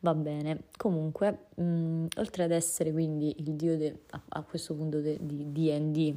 [0.00, 0.64] Va bene.
[0.76, 5.18] Comunque, mh, mm, oltre ad essere quindi il dio de, a, a, questo punto de,
[5.20, 6.14] di D&D,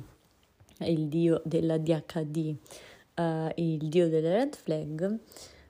[0.86, 2.56] il dio della DHD,
[3.16, 5.20] uh, eh, il dio delle red flag,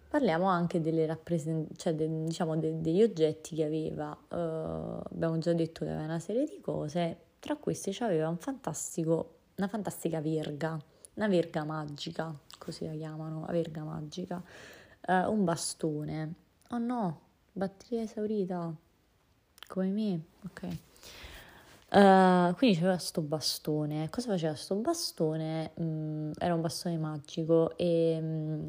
[0.10, 4.18] parliamo anche delle rappresent- cioè de- diciamo de- degli oggetti che aveva.
[4.30, 9.36] Uh, abbiamo già detto che aveva una serie di cose, tra queste c'aveva un fantastico,
[9.56, 10.80] una fantastica verga,
[11.16, 14.42] una verga magica, così la chiamano, la verga magica,
[15.08, 16.34] uh, un bastone.
[16.70, 17.22] Oh no,
[17.52, 18.74] batteria esaurita,
[19.68, 20.78] come me, ok.
[21.90, 24.10] Uh, quindi c'era questo bastone.
[24.10, 25.72] Cosa faceva questo bastone?
[25.82, 28.68] Mm, era un bastone magico e mm,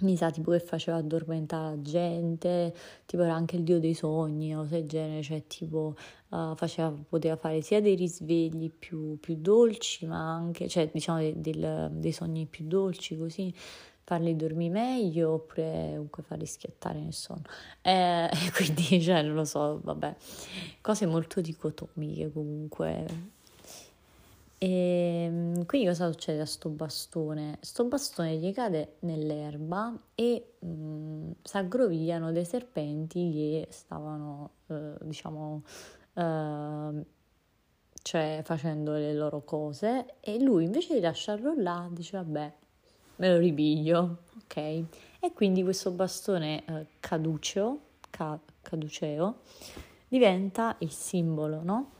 [0.00, 2.74] mi sa tipo che faceva addormentare la gente,
[3.06, 5.94] tipo era anche il dio dei sogni, cose del genere, cioè tipo
[6.28, 11.34] uh, faceva, poteva fare sia dei risvegli più, più dolci, ma anche, cioè diciamo de,
[11.36, 13.54] del, dei sogni più dolci così,
[14.02, 17.42] farli dormire meglio oppure comunque farli schiattare nel sonno.
[17.82, 20.16] Eh, quindi, cioè, non lo so, vabbè,
[20.80, 23.38] cose molto dicotomiche comunque.
[24.62, 27.56] E ehm, quindi cosa succede a sto bastone?
[27.62, 34.96] Sto bastone gli cade nell'erba e mh, mm, si aggrovigliano dei serpenti che stavano, eh,
[35.00, 35.62] diciamo,
[36.12, 37.04] eh,
[38.02, 42.54] cioè facendo le loro cose e lui invece di lasciarlo là dice vabbè
[43.16, 44.56] me lo ripiglio, ok?
[45.20, 47.78] E quindi questo bastone eh, caduceo,
[48.10, 49.40] ca- caduceo
[50.08, 51.90] diventa il simbolo, no?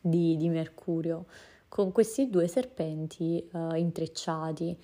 [0.00, 1.26] Di, di Mercurio,
[1.74, 4.78] con questi due serpenti uh, intrecciati.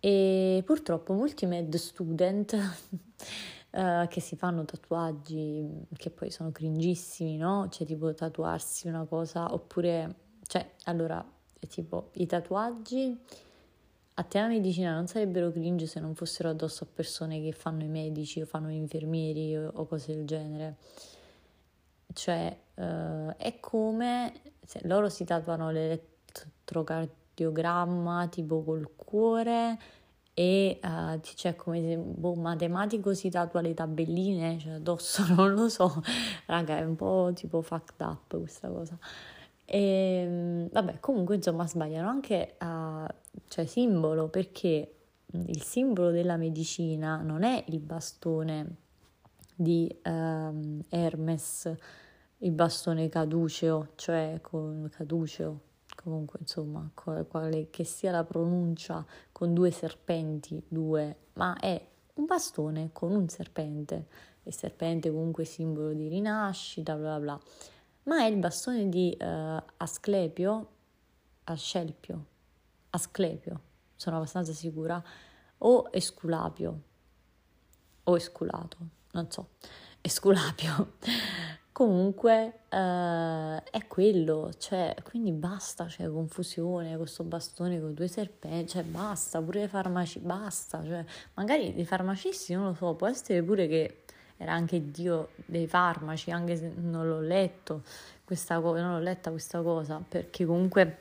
[0.00, 2.52] E purtroppo molti med student
[3.70, 7.68] uh, che si fanno tatuaggi che poi sono cringissimi, no?
[7.70, 10.12] Cioè tipo tatuarsi una cosa, oppure,
[10.48, 11.24] cioè, allora,
[11.56, 13.16] è tipo i tatuaggi
[14.14, 17.88] a tema medicina non sarebbero cringe se non fossero addosso a persone che fanno i
[17.88, 20.78] medici o fanno gli infermieri o, o cose del genere.
[22.12, 24.32] Cioè, uh, è come
[24.64, 25.70] se loro si tatuano
[26.34, 29.78] l'elettrocardiogramma tipo col cuore
[30.34, 35.68] e uh, cioè come se boh, matematico si tatua le tabelline cioè addosso, non lo
[35.68, 36.02] so,
[36.46, 38.98] raga, è un po' tipo fucked up questa cosa.
[39.66, 43.08] E ehm, vabbè, comunque insomma sbagliano anche a
[43.48, 44.94] cioè simbolo perché
[45.32, 48.76] il simbolo della medicina non è il bastone
[49.54, 51.72] di um, Hermes,
[52.38, 55.60] il bastone caduceo, cioè con caduceo,
[56.04, 62.90] comunque insomma, quale che sia la pronuncia con due serpenti, due, ma è un bastone
[62.92, 64.06] con un serpente.
[64.44, 67.40] Il serpente comunque simbolo di rinascita, bla bla bla
[68.04, 70.68] ma è il bastone di uh, Asclepio,
[71.44, 72.26] Ascelpio,
[72.90, 73.60] Asclepio,
[73.96, 75.02] sono abbastanza sicura,
[75.58, 76.82] o Esculapio,
[78.04, 78.76] o Esculato,
[79.12, 79.50] non so,
[80.00, 80.96] Esculapio.
[81.74, 88.68] Comunque uh, è quello, cioè, quindi basta, cioè, confusione con questo bastone con due serpenti,
[88.68, 93.42] cioè basta, pure i farmaci, basta, cioè, magari i farmacisti non lo so, può essere
[93.42, 94.02] pure che
[94.36, 97.82] era anche Dio dei farmaci, anche se non l'ho letto
[98.22, 100.98] questa cosa, non l'ho letta questa cosa, perché comunque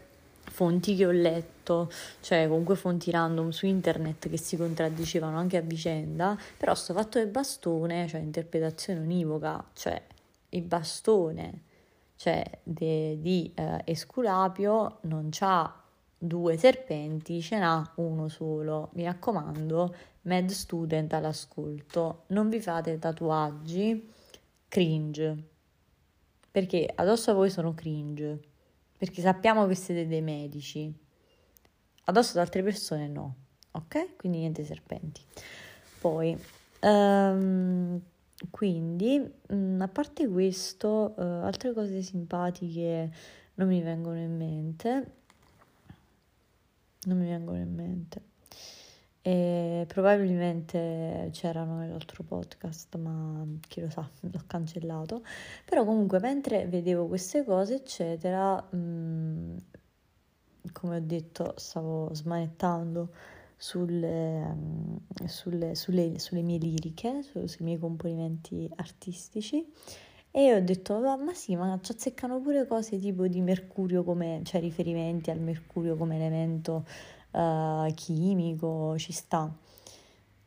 [0.49, 5.61] fonti che ho letto, cioè comunque fonti random su internet che si contraddicevano anche a
[5.61, 10.01] vicenda, però sto fatto del bastone, cioè interpretazione univoca, cioè
[10.55, 11.63] il bastone
[12.15, 15.81] cioè de, di eh, Esculapio non c'ha
[16.17, 18.91] due serpenti, ce n'ha uno solo.
[18.93, 24.09] Mi raccomando, med student all'ascolto, non vi fate tatuaggi
[24.69, 25.49] cringe,
[26.49, 28.39] perché addosso a voi sono cringe,
[28.97, 30.91] perché sappiamo che siete dei medici,
[32.05, 33.35] addosso ad altre persone no,
[33.71, 34.15] ok?
[34.15, 35.21] Quindi niente serpenti.
[35.99, 36.41] Poi,
[36.81, 38.01] um,
[38.49, 43.11] quindi, mh, mm, a parte questo, uh, altre cose simpatiche
[43.55, 45.11] non mi vengono in mente,
[47.05, 48.21] non mi vengono in mente.
[49.25, 55.23] E probabilmente c'erano nell'altro podcast, ma chi lo sa, l'ho cancellato.
[55.65, 59.57] Però comunque mentre vedevo queste cose, eccetera, mh, mm,
[60.71, 63.09] come ho detto, stavo smanettando
[63.57, 69.65] sulle, um, sulle, sulle, sulle mie liriche, su, sui miei componimenti artistici.
[70.31, 74.61] E ho detto, ma sì, ma ci azzeccano pure cose tipo di mercurio come, cioè
[74.61, 76.85] riferimenti al mercurio come elemento
[77.31, 79.55] uh, chimico, ci sta.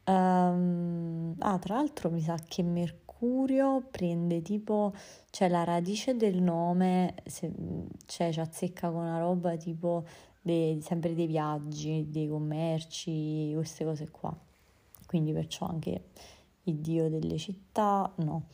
[0.08, 4.94] Um, ah, tra l'altro mi sa che Mercurio prende tipo,
[5.30, 7.50] cioè la radice del nome, se,
[8.06, 10.04] cioè ci azzecca con una roba tipo
[10.46, 14.34] dei, sempre dei viaggi, dei commerci, queste cose qua.
[15.06, 16.04] Quindi perciò anche
[16.64, 18.44] il dio delle città, no,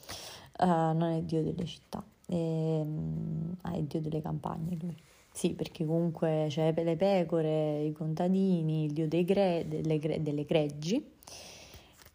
[0.61, 4.77] uh, non è il dio delle città, è, um, ah, è il dio delle campagne
[4.81, 4.97] lui.
[5.31, 11.11] Sì, perché comunque c'è le pecore, i contadini, il dio gre, delle, gre, delle greggi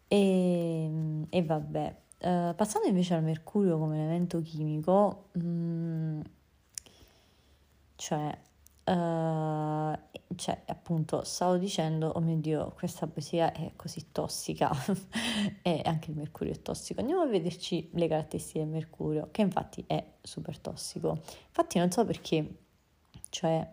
[0.07, 0.89] E,
[1.29, 6.21] e vabbè, uh, passando invece al mercurio come elemento chimico, mm,
[7.95, 8.37] cioè,
[8.87, 14.71] uh, cioè, appunto, stavo dicendo, oh mio Dio, questa poesia è così tossica
[15.61, 16.99] e anche il mercurio è tossico.
[16.99, 21.19] Andiamo a vederci le caratteristiche del mercurio, che infatti è super tossico.
[21.47, 22.59] Infatti non so perché,
[23.29, 23.69] cioè,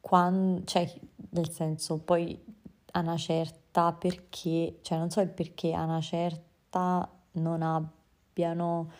[0.00, 0.90] quando, cioè,
[1.30, 2.56] nel senso, poi
[2.92, 8.90] a una certa perché, cioè non so il perché a una certa non abbiano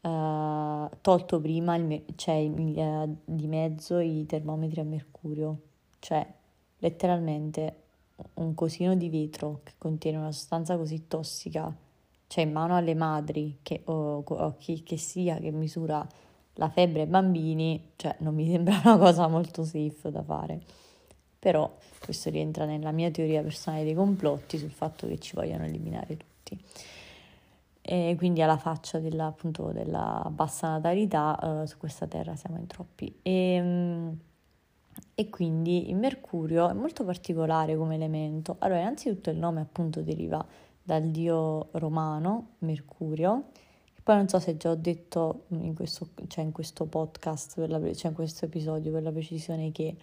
[0.00, 5.60] uh, tolto prima il, cioè, il, uh, di mezzo i termometri a mercurio,
[5.98, 6.26] cioè
[6.78, 7.82] letteralmente
[8.34, 11.74] un cosino di vetro che contiene una sostanza così tossica,
[12.26, 16.06] cioè in mano alle madri che, o, o chi che sia che misura
[16.54, 20.60] la febbre ai bambini, cioè non mi sembra una cosa molto safe da fare.
[21.38, 26.16] Però questo rientra nella mia teoria personale dei complotti sul fatto che ci vogliano eliminare
[26.16, 26.58] tutti.
[27.90, 32.66] E quindi alla faccia della, appunto, della bassa natalità, uh, su questa terra siamo in
[32.66, 33.18] troppi.
[33.22, 34.18] E, ehm,
[35.14, 38.56] e quindi il mercurio è molto particolare come elemento.
[38.58, 40.44] Allora, innanzitutto il nome appunto deriva
[40.82, 43.44] dal dio romano, Mercurio,
[44.02, 48.10] poi non so se già ho detto in questo, cioè in questo podcast, la, cioè
[48.10, 49.96] in questo episodio per la precisione che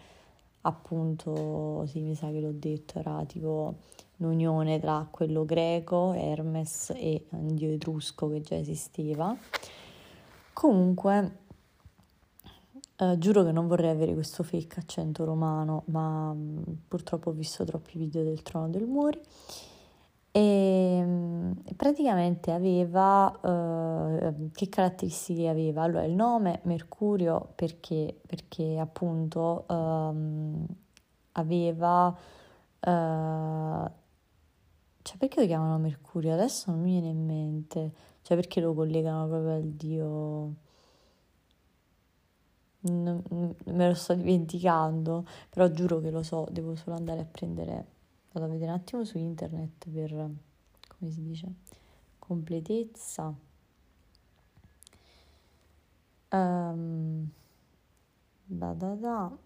[0.61, 3.75] appunto, sì, mi sa che l'ho detto, era tipo
[4.17, 9.35] l'unione tra quello greco, Hermes, e un dio etrusco che già esisteva.
[10.53, 11.37] Comunque,
[12.97, 17.63] eh, giuro che non vorrei avere questo fake accento romano, ma mh, purtroppo ho visto
[17.65, 19.19] troppi video del trono del Muri.
[20.31, 21.05] E
[21.77, 25.83] praticamente aveva, eh, che caratteristiche aveva?
[25.83, 30.65] Allora, il nome Mercurio perché, perché appunto um,
[31.33, 33.91] aveva, uh,
[35.05, 36.33] cioè perché lo chiamano Mercurio?
[36.33, 37.93] Adesso non mi viene in mente,
[38.23, 40.55] cioè perché lo collegano proprio al dio...
[42.87, 43.23] Non,
[43.65, 47.93] me lo sto dimenticando, però giuro che lo so, devo solo andare a prendere
[48.35, 51.53] vado a vedere un attimo su internet per, come si dice,
[52.19, 53.33] completezza.
[56.29, 57.29] Um,
[58.43, 59.37] da da da.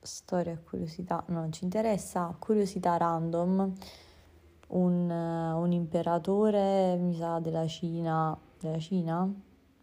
[0.00, 1.24] Storia e curiosità.
[1.28, 2.34] No, non ci interessa.
[2.38, 3.72] Curiosità random
[4.68, 9.32] un, un imperatore mi sa della Cina della Cina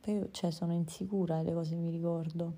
[0.06, 2.54] io cioè, sono insicura delle cose mi ricordo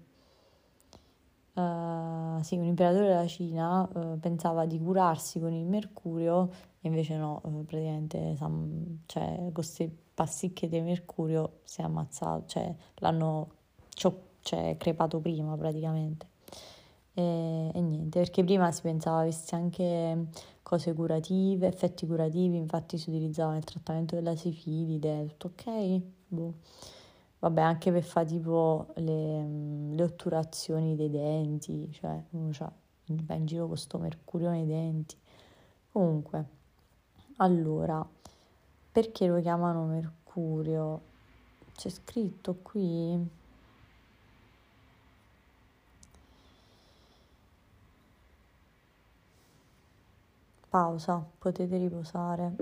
[1.54, 6.50] uh, sì, un imperatore della Cina uh, pensava di curarsi con il mercurio
[6.82, 8.36] e invece no, uh, praticamente
[9.06, 13.52] cioè, con queste pasticche di mercurio si è ammazzato, cioè l'hanno
[13.94, 16.36] cioè, crepato prima praticamente.
[17.18, 20.28] E, e, niente, perché prima si pensava avesse anche
[20.62, 26.02] cose curative, effetti curativi, infatti si utilizzava nel trattamento della sifilide, tutto ok?
[26.28, 26.54] Boh.
[27.40, 29.48] Vabbè, anche per fare tipo le,
[29.96, 32.70] le otturazioni dei denti, cioè uno cioè,
[33.06, 35.18] in giro con sto mercurio nei denti.
[35.92, 36.46] Comunque,
[37.38, 38.08] allora,
[38.92, 41.02] perché lo chiamano mercurio?
[41.76, 43.28] C'è scritto qui.
[50.78, 52.56] Pausa, potete riposare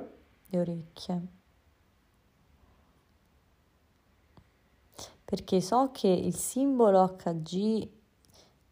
[0.47, 1.27] le orecchie.
[5.25, 7.89] perché so che il simbolo HG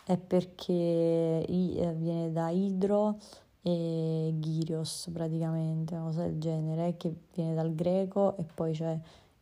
[0.06, 3.18] è perché eh, viene da idro
[3.64, 8.98] e gyrios praticamente, una cosa del genere, che viene dal greco e poi c'è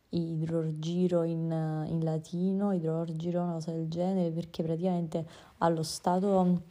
[0.08, 5.24] idrorgiro in, in latino, idrorgiro, una cosa del genere, perché praticamente
[5.58, 6.62] allo stato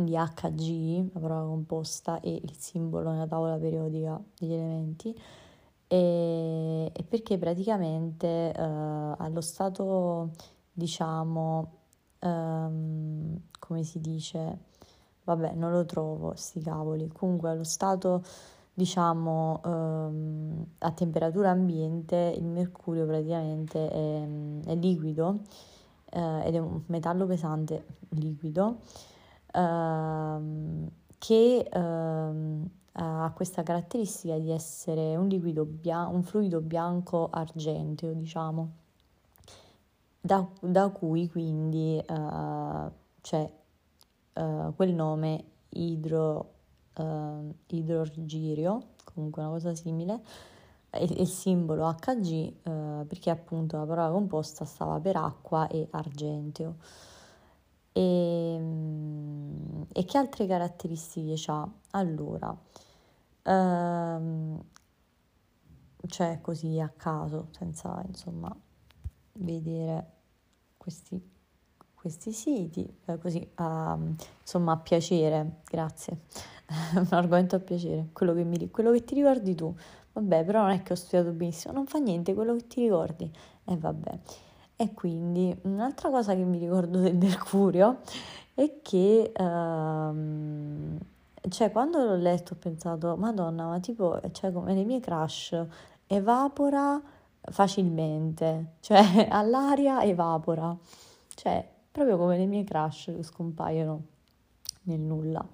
[0.00, 5.18] quindi Hg, la parola composta, e il simbolo nella tavola periodica degli elementi,
[5.86, 10.30] e, perché praticamente eh, allo stato,
[10.72, 11.72] diciamo,
[12.20, 14.58] ehm, come si dice,
[15.24, 18.22] vabbè, non lo trovo, sti cavoli, comunque allo stato,
[18.72, 24.28] diciamo, ehm, a temperatura ambiente il mercurio praticamente è,
[24.66, 25.40] è liquido
[26.12, 28.78] eh, ed è un metallo pesante liquido
[29.52, 38.12] ehm, che ehm, ha questa caratteristica di essere un liquido bianco, un fluido bianco argenteo,
[38.12, 38.70] diciamo,
[40.20, 42.90] da, da cui quindi uh,
[43.20, 43.50] c'è
[44.34, 46.52] uh, quel nome idro,
[46.96, 50.20] uh, idrorgirio, comunque una cosa simile,
[50.98, 56.74] il simbolo Hg perché appunto la parola composta stava per acqua e argenteo.
[57.92, 61.68] E, ehm, e che altre caratteristiche ha?
[61.90, 62.56] Allora,
[63.42, 64.60] ehm,
[66.06, 68.54] cioè così a caso, senza insomma
[69.34, 70.06] vedere
[70.76, 71.20] questi,
[71.94, 73.98] questi siti, eh, così a,
[74.40, 76.20] insomma a piacere, grazie,
[76.96, 79.74] un argomento a piacere, quello che, mi, quello che ti ricordi tu,
[80.12, 83.30] vabbè, però non è che ho studiato benissimo, non fa niente, quello che ti ricordi,
[83.64, 84.18] e eh, vabbè.
[84.80, 87.98] E quindi un'altra cosa che mi ricordo del Mercurio
[88.54, 90.98] è che, ehm,
[91.50, 95.66] cioè, quando l'ho letto ho pensato, Madonna, ma tipo, cioè, come le mie crush,
[96.06, 96.98] evapora
[97.42, 100.74] facilmente, cioè all'aria evapora,
[101.34, 101.62] cioè
[101.92, 104.02] proprio come le mie crush che scompaiono
[104.84, 105.46] nel nulla.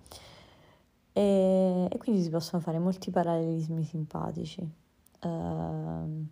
[1.12, 4.60] E, e quindi si possono fare molti parallelismi simpatici.
[5.20, 6.26] Uh,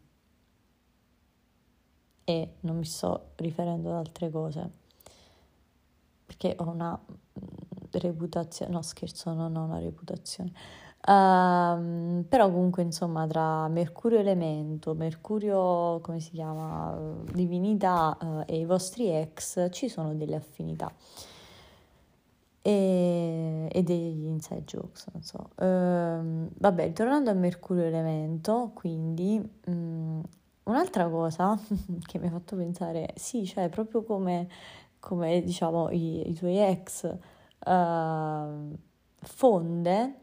[2.24, 4.70] e non mi sto riferendo ad altre cose.
[6.26, 6.98] Perché ho una
[7.92, 16.00] reputazione, no scherzo, non ho una reputazione, uh, però comunque insomma tra Mercurio elemento, Mercurio
[16.00, 16.96] come si chiama,
[17.32, 20.92] divinità uh, e i vostri ex ci sono delle affinità.
[22.66, 25.50] E, e degli inside jokes, non so.
[25.56, 30.22] Uh, vabbè, tornando a Mercurio elemento, quindi um,
[30.64, 31.58] un'altra cosa
[32.06, 34.48] che mi ha fatto pensare, sì, cioè proprio come,
[34.98, 37.04] come diciamo i, i tuoi ex
[37.66, 38.78] uh,
[39.20, 40.14] fonde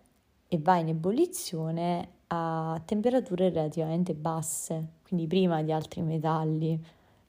[0.47, 6.81] e va in ebollizione a temperature relativamente basse, quindi prima di altri metalli,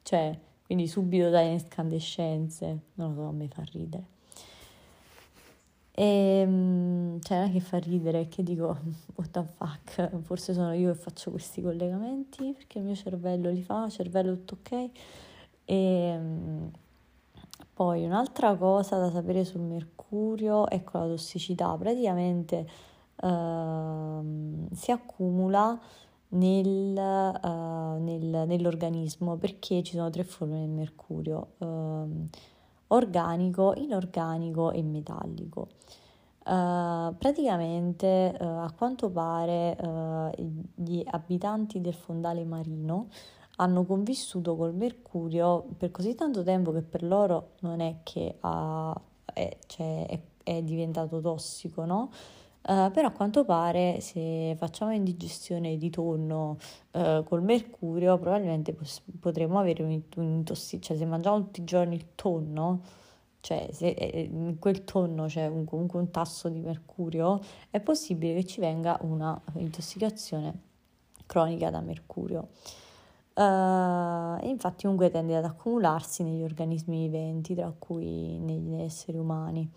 [0.03, 4.12] cioè quindi subito dalle incandescenze, non lo so, a me fa ridere.
[5.95, 8.77] E ehm, cioè non è che fa ridere, che dico,
[9.17, 13.63] what the fuck, forse sono io che faccio questi collegamenti perché il mio cervello li
[13.63, 14.91] fa, cervello tutto ok.
[15.65, 16.71] E ehm,
[17.75, 22.67] poi un'altra cosa da sapere sul mercurio con la tossicità, praticamente
[23.17, 25.79] uh, si accumula
[26.29, 31.53] nel, uh, nel, nell'organismo perché ci sono tre forme del mercurio.
[31.59, 32.29] Uh,
[32.93, 35.69] organico, inorganico e metallico.
[36.45, 40.29] Uh, praticamente uh, a quanto pare uh,
[40.75, 43.07] gli abitanti del fondale marino
[43.57, 49.01] hanno convissuto col mercurio per così tanto tempo che per loro non è che ha,
[49.33, 52.11] è, cioè, è, è, diventato tossico, no?
[52.63, 56.59] Uh, però a quanto pare se facciamo indigestione di tonno
[56.93, 62.15] uh, col mercurio probabilmente pos- potremmo avere un'intossicazione, cioè se mangiamo tutti i giorni il
[62.15, 62.83] tonno,
[63.41, 68.45] cioè se in quel tonno c'è un, comunque un tasso di mercurio, è possibile che
[68.45, 70.55] ci venga una intossicazione
[71.27, 72.51] cronica da mercurio.
[73.35, 79.69] Uh, infatti comunque tende ad accumularsi negli organismi viventi, tra cui negli esseri umani.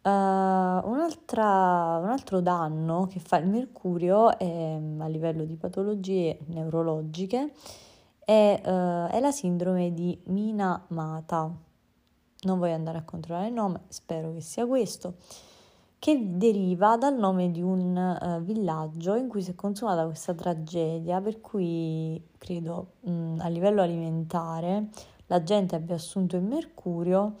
[0.00, 7.52] Uh, un altro danno che fa il mercurio è, a livello di patologie neurologiche
[8.24, 11.52] è, uh, è la sindrome di Minamata.
[12.40, 15.16] Non voglio andare a controllare il nome, spero che sia questo,
[15.98, 21.20] che deriva dal nome di un uh, villaggio in cui si è consumata questa tragedia,
[21.20, 24.88] per cui credo mh, a livello alimentare
[25.26, 27.34] la gente abbia assunto il mercurio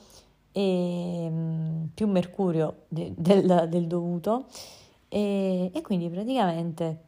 [0.58, 4.46] e mh, più mercurio de- del, del, dovuto.
[5.08, 7.06] E, e quindi praticamente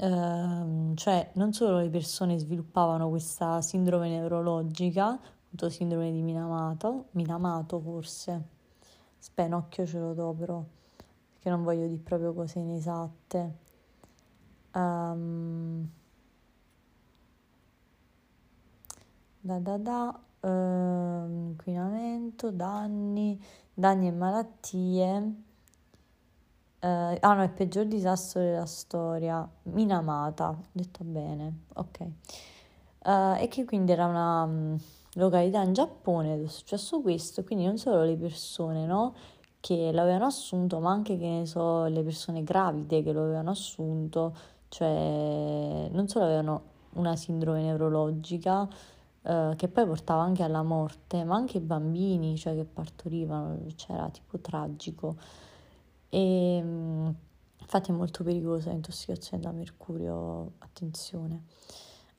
[0.00, 7.80] Uh, cioè non solo le persone sviluppavano questa sindrome neurologica, appunto sindrome di Minamato, Minamato
[7.80, 8.42] forse,
[9.18, 10.64] spenocchio ce lo do però,
[11.32, 13.56] perché non voglio dire proprio cose inesatte.
[14.74, 15.88] Um,
[19.40, 23.40] da da da uh, inquinamento, danni,
[23.74, 25.34] danni e malattie.
[26.80, 29.48] Uh, ah no, è il peggior disastro della storia.
[29.64, 32.00] Minamata, detto bene, ok.
[33.04, 34.78] Uh, e che quindi era una um,
[35.14, 39.14] località in Giappone dove è successo questo, quindi non solo le persone, no?
[39.60, 44.36] Che l'avevano assunto, ma anche, che ne so, le persone gravide che lo avevano assunto,
[44.68, 46.62] cioè non solo avevano
[46.94, 48.68] una sindrome neurologica,
[49.22, 54.02] eh, che poi portava anche alla morte, ma anche i bambini, cioè che partorivano, c'era
[54.02, 55.16] cioè tipo tragico.
[56.08, 57.08] E mm,
[57.60, 61.44] infatti è molto pericolosa l'intossicazione da mercurio, attenzione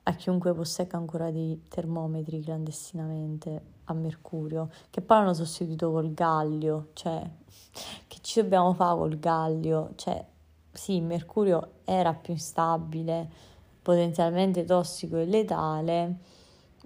[0.10, 6.90] a chiunque possegga ancora dei termometri clandestinamente a mercurio, che poi hanno sostituito col gallio,
[6.94, 7.22] cioè
[8.08, 9.92] che ci dobbiamo fare col gallio?
[9.96, 10.26] Cioè,
[10.72, 13.30] sì, il mercurio era più instabile,
[13.82, 16.18] potenzialmente tossico e letale,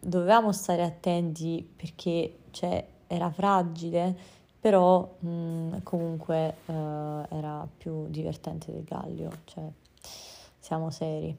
[0.03, 4.15] dovevamo stare attenti perché cioè, era fragile,
[4.59, 6.73] però mh, comunque uh,
[7.29, 9.63] era più divertente del Gallio, cioè
[10.59, 11.35] siamo seri.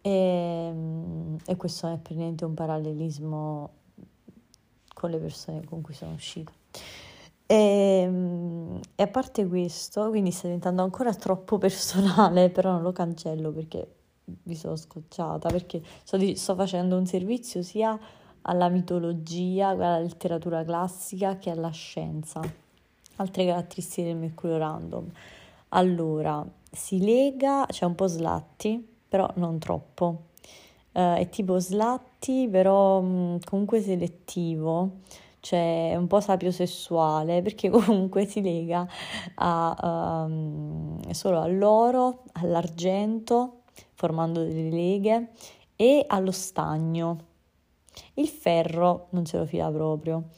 [0.00, 0.72] E,
[1.44, 3.70] e questo è per niente un parallelismo
[4.94, 6.52] con le persone con cui sono uscita.
[7.44, 8.10] E,
[8.94, 13.95] e, a parte questo, quindi sta diventando ancora troppo personale, però non lo cancello perché
[14.44, 17.98] mi sono scocciata, perché sto, sto facendo un servizio sia
[18.42, 22.40] alla mitologia, alla letteratura classica che alla scienza.
[23.16, 25.10] Altre caratteristiche del mercurio random.
[25.70, 30.24] Allora, si lega, c'è un po' slatti, però non troppo.
[30.92, 35.00] Uh, è tipo slatti, però mh, comunque selettivo,
[35.40, 38.86] cioè un po' sapiosessuale, perché comunque si lega
[39.36, 43.55] a, um, solo all'oro, all'argento,
[43.94, 45.30] formando delle leghe,
[45.76, 47.34] e allo stagno.
[48.14, 50.30] Il ferro non se lo fila proprio.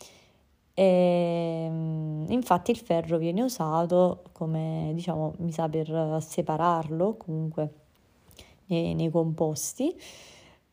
[0.74, 7.72] E, ehm, infatti il ferro viene usato come, diciamo, mi sa per separarlo comunque
[8.66, 9.94] nei, nei composti,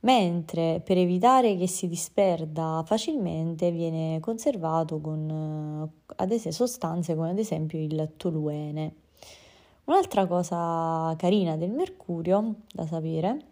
[0.01, 7.39] mentre per evitare che si disperda facilmente viene conservato con ad esempio, sostanze come ad
[7.39, 8.93] esempio il toluene.
[9.86, 13.52] Un'altra cosa carina del mercurio da sapere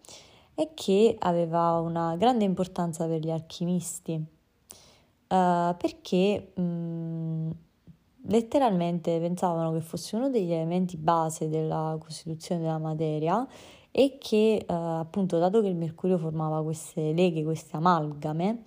[0.54, 4.26] è che aveva una grande importanza per gli alchimisti uh,
[5.28, 7.50] perché mh, mm,
[8.26, 13.46] letteralmente pensavano che fosse uno degli elementi base della costituzione della materia
[13.92, 18.62] e che uh, appunto dato che il mercurio formava queste leghe, queste amalgame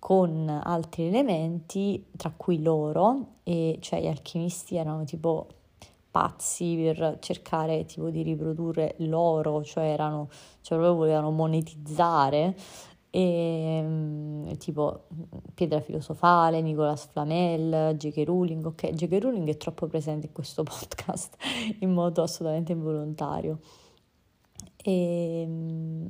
[0.00, 5.46] con altri elementi, tra cui l'oro, e cioè gli alchimisti erano tipo
[6.16, 10.30] pazzi per cercare tipo di riprodurre l'oro, cioè erano,
[10.62, 12.56] cioè proprio volevano monetizzare
[13.10, 15.08] e, ehm, tipo
[15.52, 18.24] Pietra Filosofale, Nicolas Flamel, J.K.
[18.24, 19.18] Rowling, ok, J.K.
[19.20, 21.36] Rowling è troppo presente in questo podcast
[21.80, 23.60] in modo assolutamente involontario.
[24.82, 26.08] E, ehm,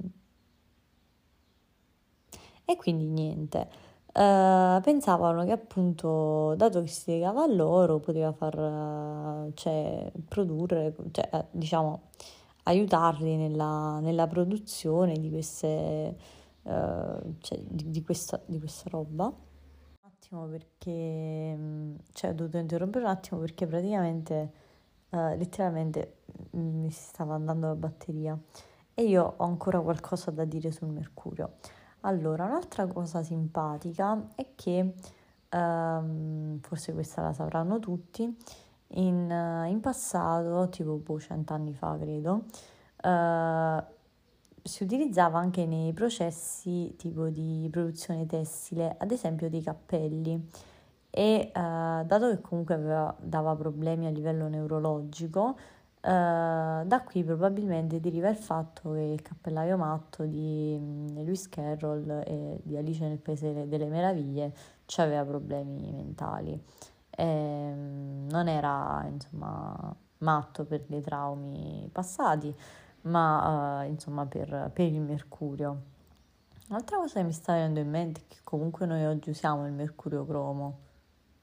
[2.64, 3.85] e quindi niente.
[4.16, 11.46] Uh, pensavano che appunto, dato che si legava a loro, poteva far, cioè, produrre, cioè,
[11.50, 12.00] diciamo,
[12.62, 16.16] aiutarli nella, nella produzione di queste
[16.62, 19.30] uh, cioè, di, di, questa, di, questa, roba.
[20.28, 24.52] Perché, mm, cioè ho dovuto interrompere un attimo perché praticamente,
[25.10, 26.20] uh, letteralmente
[26.56, 28.38] mm, mi stava andando la batteria
[28.94, 31.58] e io ho ancora qualcosa da dire sul mercurio.
[32.06, 34.94] Allora, un'altra cosa simpatica è che,
[35.50, 38.22] um, forse questa la sapranno tutti,
[38.90, 42.44] in, uh, in passato, tipo boh, cent'anni fa credo,
[43.02, 43.84] uh,
[44.62, 50.48] si utilizzava anche nei processi tipo di produzione tessile, ad esempio dei cappelli.
[51.10, 55.75] E eh, dato che comunque aveva, dava problemi a livello neurologico, eh,
[56.10, 62.60] da qui probabilmente deriva il fatto che il cappellaio matto di mm, Lewis Carroll e
[62.62, 64.54] di Alice nel Paese delle Meraviglie
[64.96, 66.62] aveva problemi mentali.
[67.10, 67.24] E,
[67.74, 72.54] mm, non era insomma matto per dei traumi passati,
[73.02, 75.94] ma uh, insomma per, per, il mercurio.
[76.68, 79.72] Un'altra cosa che mi sta venendo in mente è che comunque noi oggi usiamo il
[79.72, 80.78] mercurio cromo,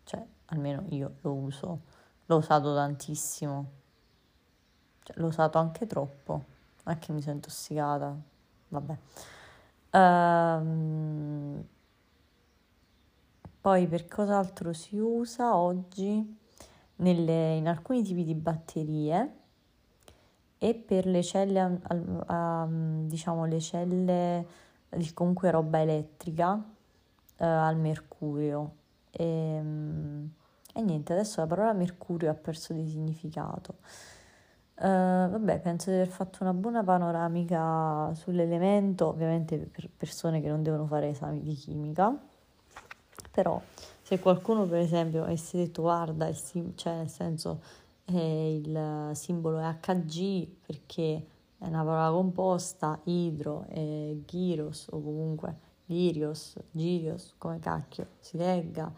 [0.03, 1.82] cioè almeno io lo uso,
[2.26, 3.82] l'ho usato tantissimo,
[5.04, 6.43] cioè, l'ho usato anche troppo,
[6.84, 8.16] anche mi sono intossicata,
[8.70, 8.97] vabbè.
[9.91, 11.64] Um,
[13.62, 16.39] poi per cos'altro si usa oggi?
[16.95, 19.34] Nelle, in alcuni tipi di batterie
[20.58, 21.82] e per le celle,
[23.08, 24.47] diciamo le celle
[25.14, 26.62] comunque roba elettrica
[27.38, 28.76] eh, al mercurio.
[29.12, 29.26] E,
[30.74, 33.76] e, niente, adesso la parola mercurio ha perso di significato.
[34.84, 40.61] Uh, vabbè, penso di aver fatto una buona panoramica sull'elemento, ovviamente per persone che non
[40.61, 42.13] devono fare esami di chimica,
[43.31, 43.61] però
[44.01, 46.29] se qualcuno per esempio avesse detto guarda,
[46.75, 47.61] cioè nel senso
[48.03, 51.27] e il simbolo è Hg perché
[51.57, 58.93] è una parola composta, idro e gyros o comunque lirios, girios, come cacchio si legga,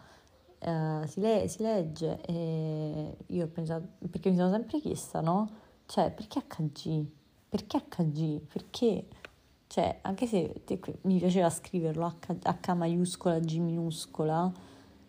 [0.62, 5.62] uh, si, le- si, legge e io ho pensato, perché mi sono sempre chiesta, no?
[5.86, 7.06] Cioè, perché Hg?
[7.50, 8.40] Perché Hg?
[8.52, 9.06] Perché?
[9.68, 10.64] Cioè, anche se
[11.02, 14.52] mi piaceva scriverlo H, H maiuscola, G minuscola,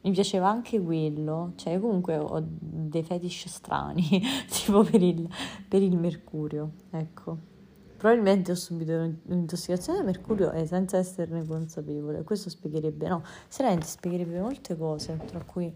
[0.02, 5.28] mi piaceva anche quello, cioè comunque ho dei fetish strani, tipo per il,
[5.68, 7.54] per il mercurio, ecco.
[7.96, 8.92] Probabilmente ho subito
[9.24, 12.22] un'intossicazione da mercurio e senza esserne consapevole.
[12.22, 15.74] Questo spiegherebbe, no, seriamente spiegherebbe molte cose, tra cui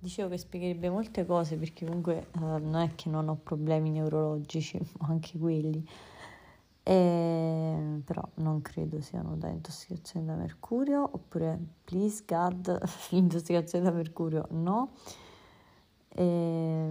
[0.00, 4.78] dicevo che spiegherebbe molte cose perché comunque uh, non è che non ho problemi neurologici,
[4.98, 5.86] ho anche quelli.
[6.82, 12.80] E, però non credo siano da intossicazione da mercurio oppure please God
[13.10, 14.92] l'intossicazione da mercurio no.
[16.08, 16.88] E,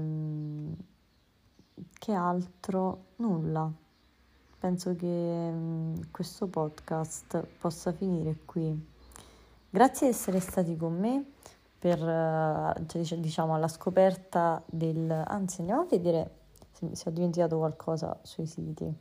[1.97, 3.05] che altro?
[3.17, 3.71] Nulla.
[4.59, 8.87] Penso che um, questo podcast possa finire qui.
[9.69, 11.25] Grazie di essere stati con me
[11.79, 11.97] per
[12.87, 16.31] cioè, diciamo alla scoperta del anzi andiamo a vedere
[16.73, 18.93] se, se ho dimenticato qualcosa sui siti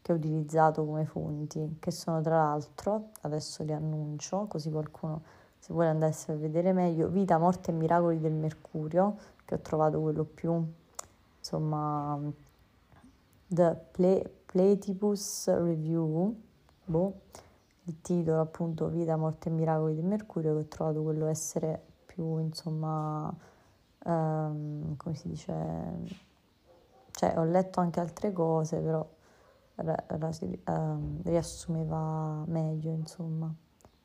[0.00, 5.20] che ho utilizzato come fonti, che sono tra l'altro, adesso li annuncio, così qualcuno
[5.58, 10.00] se vuole andarsi a vedere meglio, Vita, Morte e Miracoli del Mercurio, che ho trovato
[10.00, 10.64] quello più,
[11.38, 12.18] insomma,
[13.48, 16.34] The Ple- Platypus Review,
[16.84, 17.20] boh,
[17.84, 21.87] il titolo appunto Vita, Morte e Miracoli del Mercurio, che ho trovato quello essere
[22.18, 23.32] più, insomma,
[24.04, 25.54] um, come si dice,
[27.12, 29.08] cioè ho letto anche altre cose, però
[29.76, 33.54] uh, riassumeva meglio, insomma,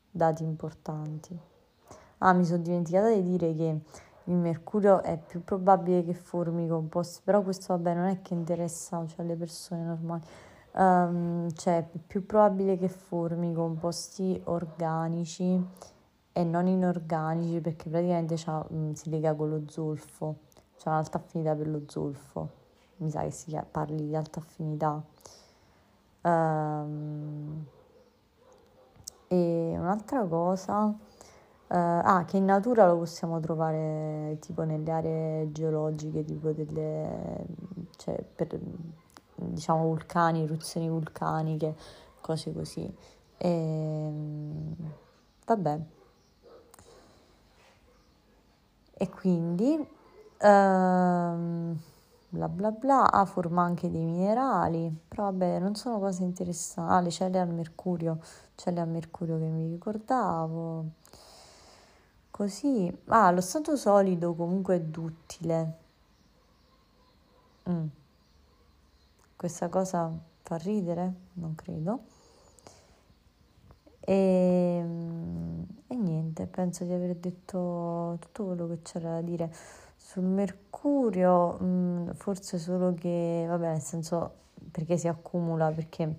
[0.08, 1.36] dati importanti.
[2.18, 3.80] Ah, mi sono dimenticata di dire che
[4.26, 9.04] il mercurio è più probabile che formi composti, però questo vabbè non è che interessa
[9.08, 10.22] cioè, alle persone normali,
[10.74, 15.92] um, cioè è più probabile che formi composti organici
[16.36, 20.38] e non inorganici perché praticamente mh, si lega con lo zolfo,
[20.76, 22.50] c'è un'alta affinità per lo zolfo,
[22.96, 25.00] mi sa che si parli di alta affinità.
[26.22, 27.64] Um,
[29.28, 30.96] e un'altra cosa, uh,
[31.68, 37.46] ah, che in natura lo possiamo trovare tipo nelle aree geologiche, tipo delle,
[37.96, 38.58] cioè per,
[39.36, 41.76] diciamo vulcani, eruzioni vulcaniche,
[42.20, 42.92] cose così.
[43.36, 44.74] E, ehm,
[45.46, 45.80] vabbè.
[48.96, 49.88] E quindi...
[50.40, 51.78] Um,
[52.34, 56.92] bla bla bla, ah, forma anche dei minerali, però vabbè, non sono cose interessanti.
[56.92, 58.18] Ah, le celle al mercurio,
[58.56, 60.84] celle al mercurio che mi ricordavo.
[62.30, 65.78] Così, ah, lo stato solido comunque è duttile.
[67.70, 67.86] Mm.
[69.36, 70.10] Questa cosa
[70.42, 71.12] fa ridere?
[71.34, 72.00] Non credo.
[74.06, 79.52] E, ehm, e niente, penso di aver detto tutto quello che c'era da dire.
[79.96, 84.32] Sul mercurio, mh, mm, forse solo che, vabbè, nel senso,
[84.70, 86.14] perché si accumula, perché,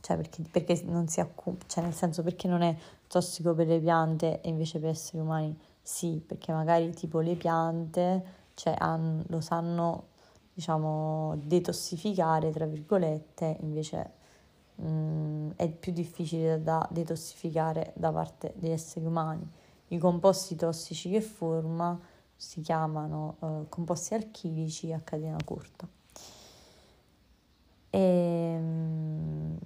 [0.00, 2.76] cioè perché, perché non si accumula, cioè nel senso perché non è
[3.08, 5.56] tossico per le piante e invece per esseri umani
[5.86, 8.24] sì, perché magari tipo le piante,
[8.54, 10.08] cioè, hanno, lo sanno,
[10.52, 14.15] diciamo, detossificare, tra virgolette, invece
[14.76, 19.48] mh, mm, è più difficile da detossificare da parte degli esseri umani.
[19.88, 21.98] I composti tossici che forma
[22.34, 25.88] si chiamano eh, composti alchilici a catena corta.
[27.90, 29.58] E, ehm,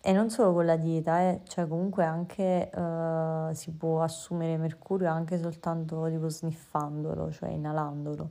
[0.00, 5.10] e, non solo con la dieta, eh, cioè comunque anche eh, si può assumere mercurio
[5.10, 8.30] anche soltanto tipo sniffandolo, cioè inalandolo.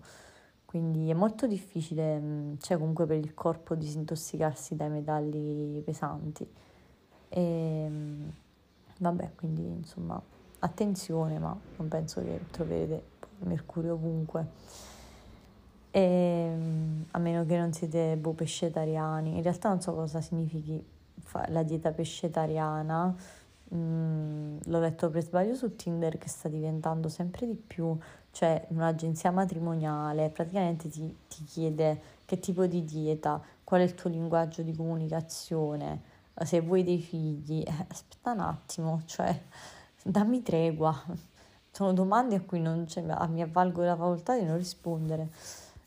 [0.73, 6.49] Quindi è molto difficile, cioè comunque per il corpo disintossicarsi dai metalli pesanti.
[7.29, 8.33] E, ehm,
[8.97, 10.19] vabbè, quindi insomma,
[10.57, 13.03] attenzione, ma non penso che troverete
[13.41, 14.47] mercurio ovunque.
[15.91, 20.83] E, ehm, a meno che non siete boh, pescetariani, in realtà non so cosa significhi
[21.49, 23.15] la dieta pescetariana.
[23.75, 27.95] Mm, l'ho letto per sbaglio su Tinder che sta diventando sempre di più,
[28.33, 34.09] cioè un'agenzia matrimoniale praticamente ti, ti chiede che tipo di dieta, qual è il tuo
[34.09, 36.01] linguaggio di comunicazione,
[36.43, 37.63] se vuoi dei figli.
[37.65, 39.39] Eh, aspetta un attimo, cioè
[40.03, 40.93] dammi tregua
[41.73, 45.29] sono domande a cui non, cioè, mi avvalgo la facoltà di non rispondere.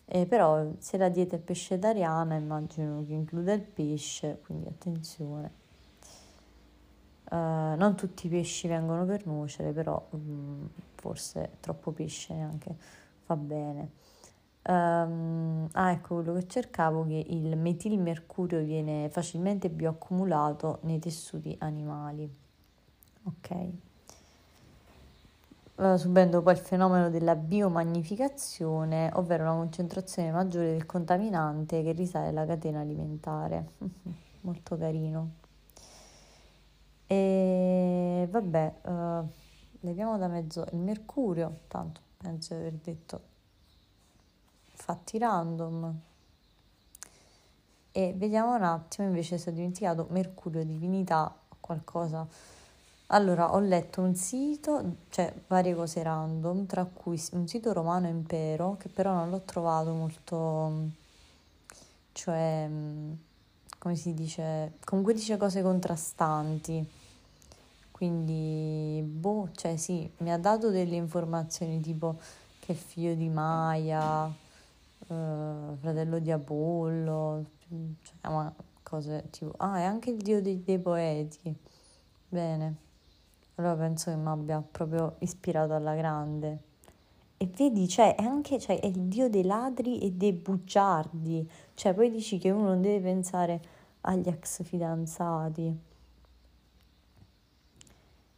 [0.05, 5.65] Eh, però se la dieta è pescetariana immagino che includa il pesce, quindi attenzione.
[7.29, 12.75] Uh, non tutti i pesci vengono per nuocere, però um, forse troppo pesce neanche
[13.25, 13.91] fa bene.
[14.69, 22.31] Um, ah, ecco quello che cercavo, che il metilmercurio viene facilmente bioaccumulato nei tessuti animali.
[23.25, 23.85] Ok
[25.79, 32.29] eh, subendo poi il fenomeno della biomagnificazione, ovvero una concentrazione maggiore del contaminante che risale
[32.29, 33.73] alla catena alimentare.
[34.41, 35.45] Molto carino.
[37.07, 39.29] E vabbè, uh,
[39.81, 43.21] leviamo da mezzo il mercurio, tanto penso di aver detto
[44.75, 45.95] fatti random.
[47.93, 52.27] E vediamo un attimo invece se ho dimenticato Mercurio, divinità, qualcosa
[53.09, 58.77] Allora, ho letto un sito, cioè varie cose random, tra cui un sito romano impero,
[58.79, 60.91] che però non l'ho trovato molto,
[62.13, 63.13] cioè, mm,
[63.87, 66.85] come si dice, comunque dice cose contrastanti.
[67.93, 72.19] Quindi, boh, cioè sì, mi ha dato delle informazioni tipo
[72.59, 77.45] che è figlio di Maia, eh, fratello di Apollo,
[78.03, 79.55] cioè, ma cose tipo...
[79.59, 81.55] Ah, è anche il dio dei, dei poeti.
[82.29, 82.75] Bene.
[83.55, 86.59] Allora penso che mi abbia proprio ispirato alla grande.
[87.37, 91.49] E vedi, cioè, è anche cioè, è il dio dei ladri e dei bugiardi.
[91.75, 93.75] Cioè, poi dici che uno non deve pensare
[94.07, 95.79] agli ex fidanzati.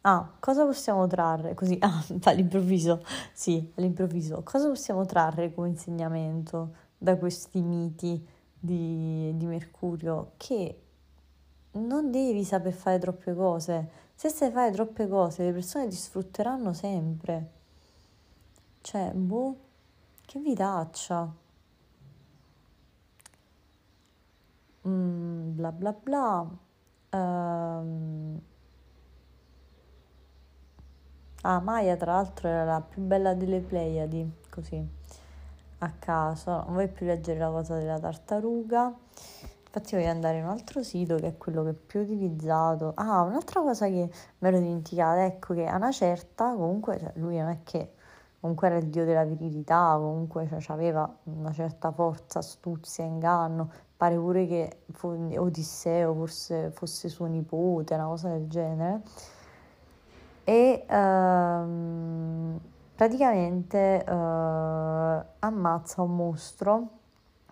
[0.02, 1.54] Ah, cosa possiamo trarre?
[1.54, 4.42] Così, ah, all'improvviso, sì, all'improvviso.
[4.42, 8.26] Cosa possiamo trarre come insegnamento da questi miti
[8.58, 10.32] di, di Mercurio?
[10.36, 10.80] Che
[11.72, 13.90] non devi saper fare troppe cose.
[14.14, 17.50] Se sai fare troppe cose, le persone ti sfrutteranno sempre.
[18.80, 19.56] Cioè, boh,
[20.24, 21.46] che vitaccia.
[24.86, 26.46] Mm, bla bla bla.
[27.12, 28.40] Um,
[31.42, 34.84] Ah, Maya tra l'altro era la più bella delle Pleiadi, così
[35.78, 36.50] a caso.
[36.50, 38.92] Non vuoi più leggere la cosa della tartaruga.
[39.66, 42.92] Infatti voglio andare in un altro sito che è quello che è più utilizzato.
[42.96, 47.36] Ah, un'altra cosa che mi ero dimenticata, ecco che a una certa, comunque, cioè, lui
[47.38, 47.92] non è che
[48.40, 53.70] comunque era il dio della virilità, comunque cioè, aveva una certa forza, astuzia, inganno.
[53.96, 54.84] Pare pure che
[55.36, 59.02] Odisseo forse fosse suo nipote, una cosa del genere
[60.48, 62.58] e ehm,
[62.96, 66.88] praticamente eh, ammazza un mostro,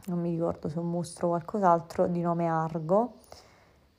[0.06, 3.16] non mi ricordo se è un mostro o qualcos'altro, di nome Argo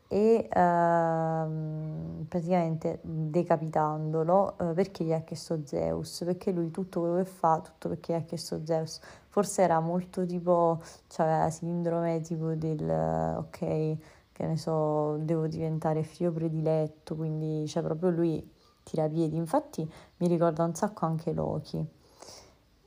[0.07, 7.25] e ehm, praticamente decapitandolo eh, perché gli ha chiesto Zeus, perché lui tutto quello che
[7.25, 8.99] fa, tutto perché gli ha chiesto Zeus.
[9.27, 12.89] Forse era molto tipo, cioè sindrome tipo del
[13.37, 13.57] ok,
[14.31, 18.51] che ne so, devo diventare figlio prediletto, quindi cioè proprio lui
[18.83, 21.85] tirapiedi, infatti mi ricorda un sacco anche Loki.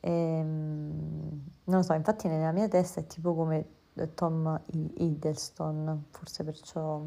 [0.01, 3.79] E, ehm, non lo so, infatti nella mia testa è tipo come
[4.15, 4.61] Tom
[4.95, 7.03] Hiddleston, forse perciò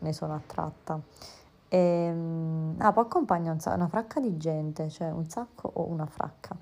[0.00, 1.00] ne sono attratta.
[1.68, 6.06] E, ehm, ah, poi accompagna un una fracca di gente, cioè un sacco o una
[6.06, 6.56] fracca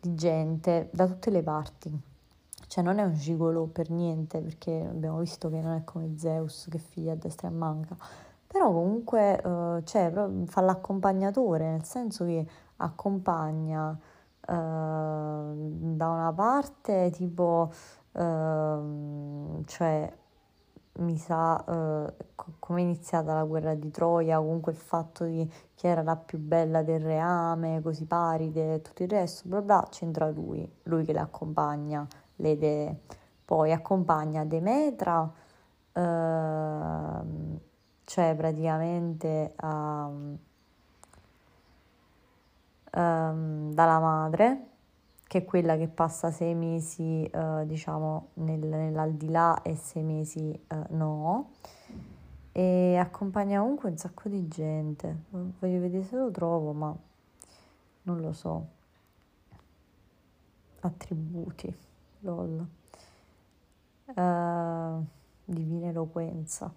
[0.00, 2.00] di gente da tutte le parti.
[2.68, 6.66] Cioè non è un gigolo per niente, perché abbiamo visto che non è come Zeus
[6.70, 7.96] che figlia a destra e a manca
[8.56, 10.12] però comunque eh, cioè,
[10.46, 12.46] fa l'accompagnatore, nel senso che
[12.76, 17.70] accompagna eh, da una parte tipo,
[18.16, 20.12] eh, cioè
[20.98, 22.14] mi sa eh,
[22.58, 26.38] come è iniziata la guerra di Troia, comunque il fatto di chi era la più
[26.38, 31.12] bella del reame, così paride e tutto il resto, bla bla, c'entra lui, lui che
[31.12, 32.06] le accompagna,
[32.36, 33.00] le idee.
[33.44, 35.30] Poi accompagna Demetra,
[35.92, 37.60] eh,
[38.04, 40.38] cioè praticamente um,
[42.90, 44.66] dalla madre,
[45.26, 50.94] che è quella che passa sei mesi, uh, diciamo, nel, nell'aldilà e sei mesi uh,
[50.96, 51.50] no,
[52.52, 55.24] e accompagna comunque un sacco di gente.
[55.30, 56.96] Voglio vedere se lo trovo, ma
[58.02, 58.66] non lo so.
[60.80, 61.74] Attributi,
[62.20, 62.66] lol.
[64.14, 65.04] Uh,
[65.44, 66.72] divina eloquenza.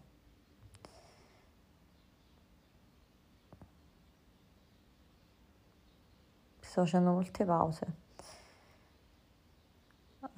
[6.69, 8.08] sto facendo molte pause.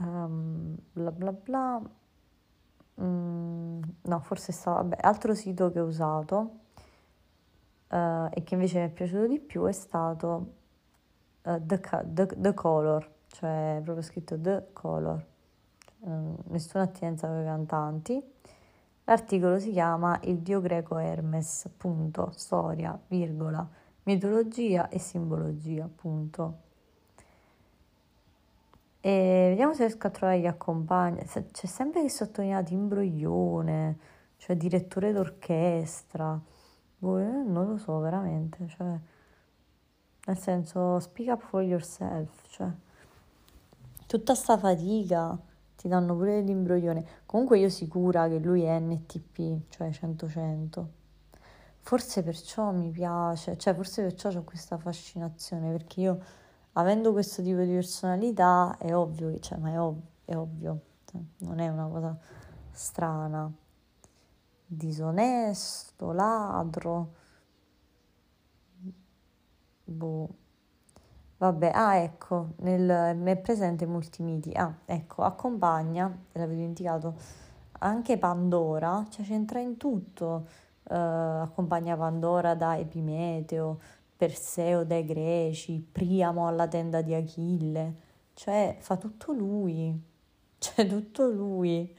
[0.02, 1.82] Um, bla bla bla.
[3.00, 6.38] Mm, no, forse stava, vabbè, altro sito che ho usato
[7.90, 10.54] uh, e che invece mi è piaciuto di più è stato
[11.44, 11.80] uh, the,
[12.14, 15.26] the, the, Color, cioè proprio scritto The Color,
[16.00, 18.24] uh, nessuna attinenza con i cantanti.
[19.04, 23.68] L'articolo si chiama Il dio greco Hermes, punto, storia, virgola,
[24.04, 26.70] mitologia e simbologia, appunto.
[29.02, 31.26] E vediamo se riesco a trovare gli accompagni.
[31.26, 33.98] C'è sempre che sottolineato imbroglione,
[34.38, 36.40] cioè direttore d'orchestra.
[37.00, 38.96] Boh, non lo so veramente, cioè,
[40.26, 42.70] nel senso, speak up for yourself, cioè,
[44.06, 45.36] tutta sta fatica
[45.76, 47.04] ti danno pure l'imbroglione.
[47.26, 50.86] Comunque io sicura che lui è NTP, cioè 100-100.
[51.80, 56.24] Forse perciò mi piace, cioè forse perciò ho questa fascinazione, perché io
[56.74, 61.22] avendo questo tipo di personalità è ovvio che, cioè, ma è, ov- è ovvio, cioè,
[61.40, 62.18] non è una cosa
[62.72, 63.52] strana,
[64.66, 67.14] disonesto, ladro,
[69.84, 70.30] boh.
[71.38, 74.52] Vabbè, ah ecco, nel, mi è presente molti miti.
[74.54, 77.16] Ah, ecco, accompagna, l'avevo dimenticato,
[77.80, 80.48] anche Pandora, cioè c'entra in tutto.
[80.84, 80.94] Uh,
[81.44, 83.80] accompagna Pandora da Epimeteo,
[84.22, 87.96] Perseo dai Greci, Priamo alla tenda di Achille,
[88.34, 90.00] cioè fa tutto lui,
[90.60, 91.92] cioè tutto lui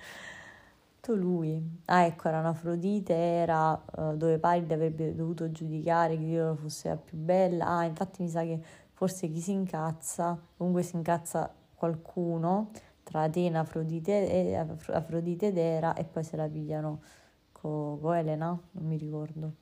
[1.03, 1.81] tutto lui.
[1.87, 6.97] Ah, ecco, era un'Afrodite, era uh, dove Paride avrebbe dovuto giudicare chi Dio fosse la
[6.97, 7.66] più bella.
[7.66, 8.62] Ah, infatti mi sa che
[8.93, 12.70] forse chi si incazza, comunque si incazza qualcuno
[13.03, 14.55] tra Atena, Afrodite,
[14.93, 17.03] Afrodite ed Era e poi se la pigliano
[17.51, 19.62] con co Elena, non mi ricordo.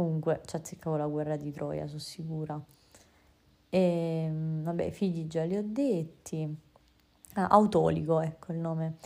[0.00, 2.58] Comunque ci azzeccavo la guerra di Troia, sono sicura.
[3.68, 6.56] E ehm, vabbè, figli già li ho detti.
[7.34, 8.96] Ah, Autolico, ecco il nome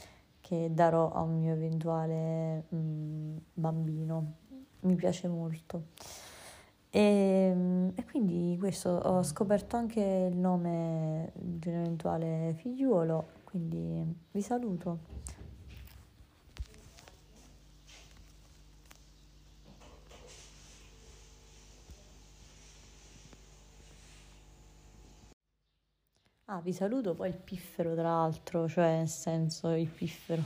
[0.40, 4.34] che darò a un mio eventuale mm, bambino.
[4.82, 5.86] Mi piace molto.
[6.90, 14.16] E, mm, e, quindi questo ho scoperto anche il nome di un eventuale figliuolo, quindi
[14.30, 14.98] vi saluto.
[26.46, 30.42] Ah, vi saluto poi il piffero, tra l'altro, cioè nel senso il piffero,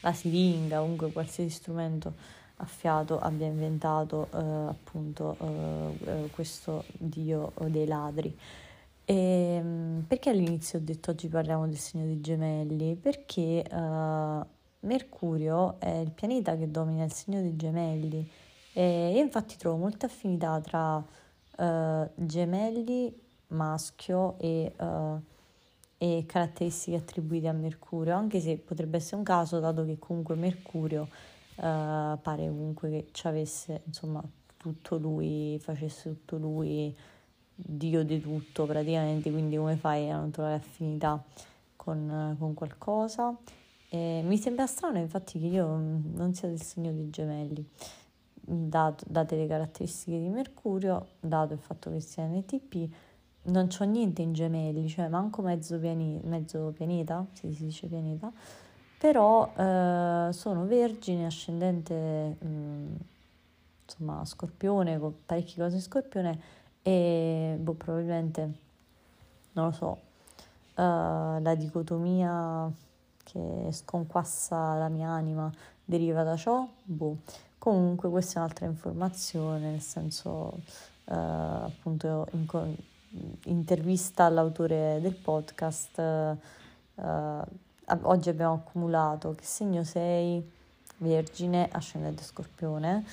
[0.00, 2.14] la siringa, comunque qualsiasi strumento
[2.56, 8.34] a fiato abbia inventato eh, appunto eh, eh questo dio dei ladri.
[9.04, 12.96] E, ehm, perché all'inizio ho detto oggi parliamo del segno dei gemelli?
[12.96, 14.46] Perché eh,
[14.80, 18.26] Mercurio è il pianeta che domina il segno dei gemelli
[18.72, 21.04] e io infatti trovo molta affinità tra
[21.58, 25.20] eh, gemelli maschio e uh,
[25.98, 31.08] e caratteristiche attribuite a Mercurio, anche se potrebbe essere un caso, dato che comunque Mercurio
[31.56, 34.22] eh, pare comunque che ci avesse, insomma,
[34.56, 36.94] tutto lui, facesse tutto lui,
[37.56, 41.22] Dio di tutto praticamente, quindi come fai a non trovare affinità
[41.76, 43.36] con, con qualcosa?
[43.88, 47.64] E mi sembra strano infatti che io non sia del segno dei gemelli,
[48.34, 52.88] dato, date le caratteristiche di Mercurio, dato il fatto che sia NTP,
[53.44, 58.32] non c'ho niente in gemelli, cioè manco mezzo, piani- mezzo pianeta, si dice pianeta,
[58.98, 62.94] però eh, sono vergine, ascendente, mh, mm,
[63.84, 66.40] insomma, scorpione, con parecchie cose in scorpione
[66.82, 68.52] e boh, probabilmente,
[69.52, 69.98] non lo so,
[70.76, 72.70] uh, la dicotomia
[73.22, 75.50] che sconquassa la mia anima
[75.84, 77.18] deriva da ciò, boh.
[77.58, 80.60] Comunque questa è un'altra informazione, nel senso,
[81.04, 82.46] uh, appunto, in,
[83.44, 86.36] intervista all'autore del podcast, eh,
[88.02, 90.50] oggi abbiamo accumulato che segno sei,
[90.98, 93.04] Vergine, ascendente Scorpione,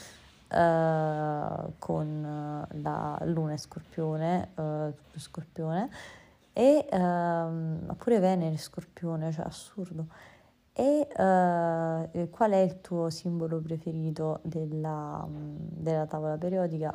[0.47, 1.45] eh,
[1.79, 5.89] con la Luna e Scorpione, eh, Scorpione,
[6.53, 10.05] e ehm, pure Venere Scorpione, cioè assurdo.
[10.73, 16.93] E uh, qual è il tuo simbolo preferito della, della, tavola periodica?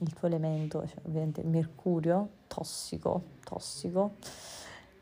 [0.00, 4.14] Il tuo elemento, cioè ovviamente mercurio, tossico, tossico.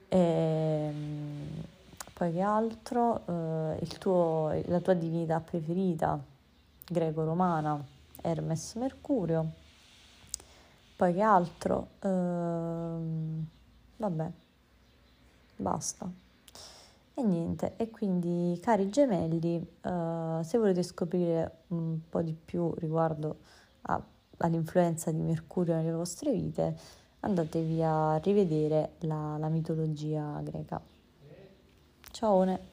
[0.09, 1.65] E, ehm,
[2.13, 3.23] poi che altro?
[3.25, 6.19] Uh, tuo, la tua divinità preferita,
[6.87, 7.83] greco-romana,
[8.21, 9.51] Hermes Mercurio.
[10.97, 11.89] Poi che altro?
[12.03, 13.45] Uh,
[13.97, 14.31] vabbè,
[15.57, 16.30] basta.
[17.21, 23.41] E niente, e quindi cari gemelli, uh, se volete scoprire un po' di più riguardo
[23.83, 24.03] a,
[24.39, 26.75] all'influenza di Mercurio nelle vostre vite,
[27.21, 30.81] andatevi a rivedere la, la mitologia greca.
[32.11, 32.70] Ciao!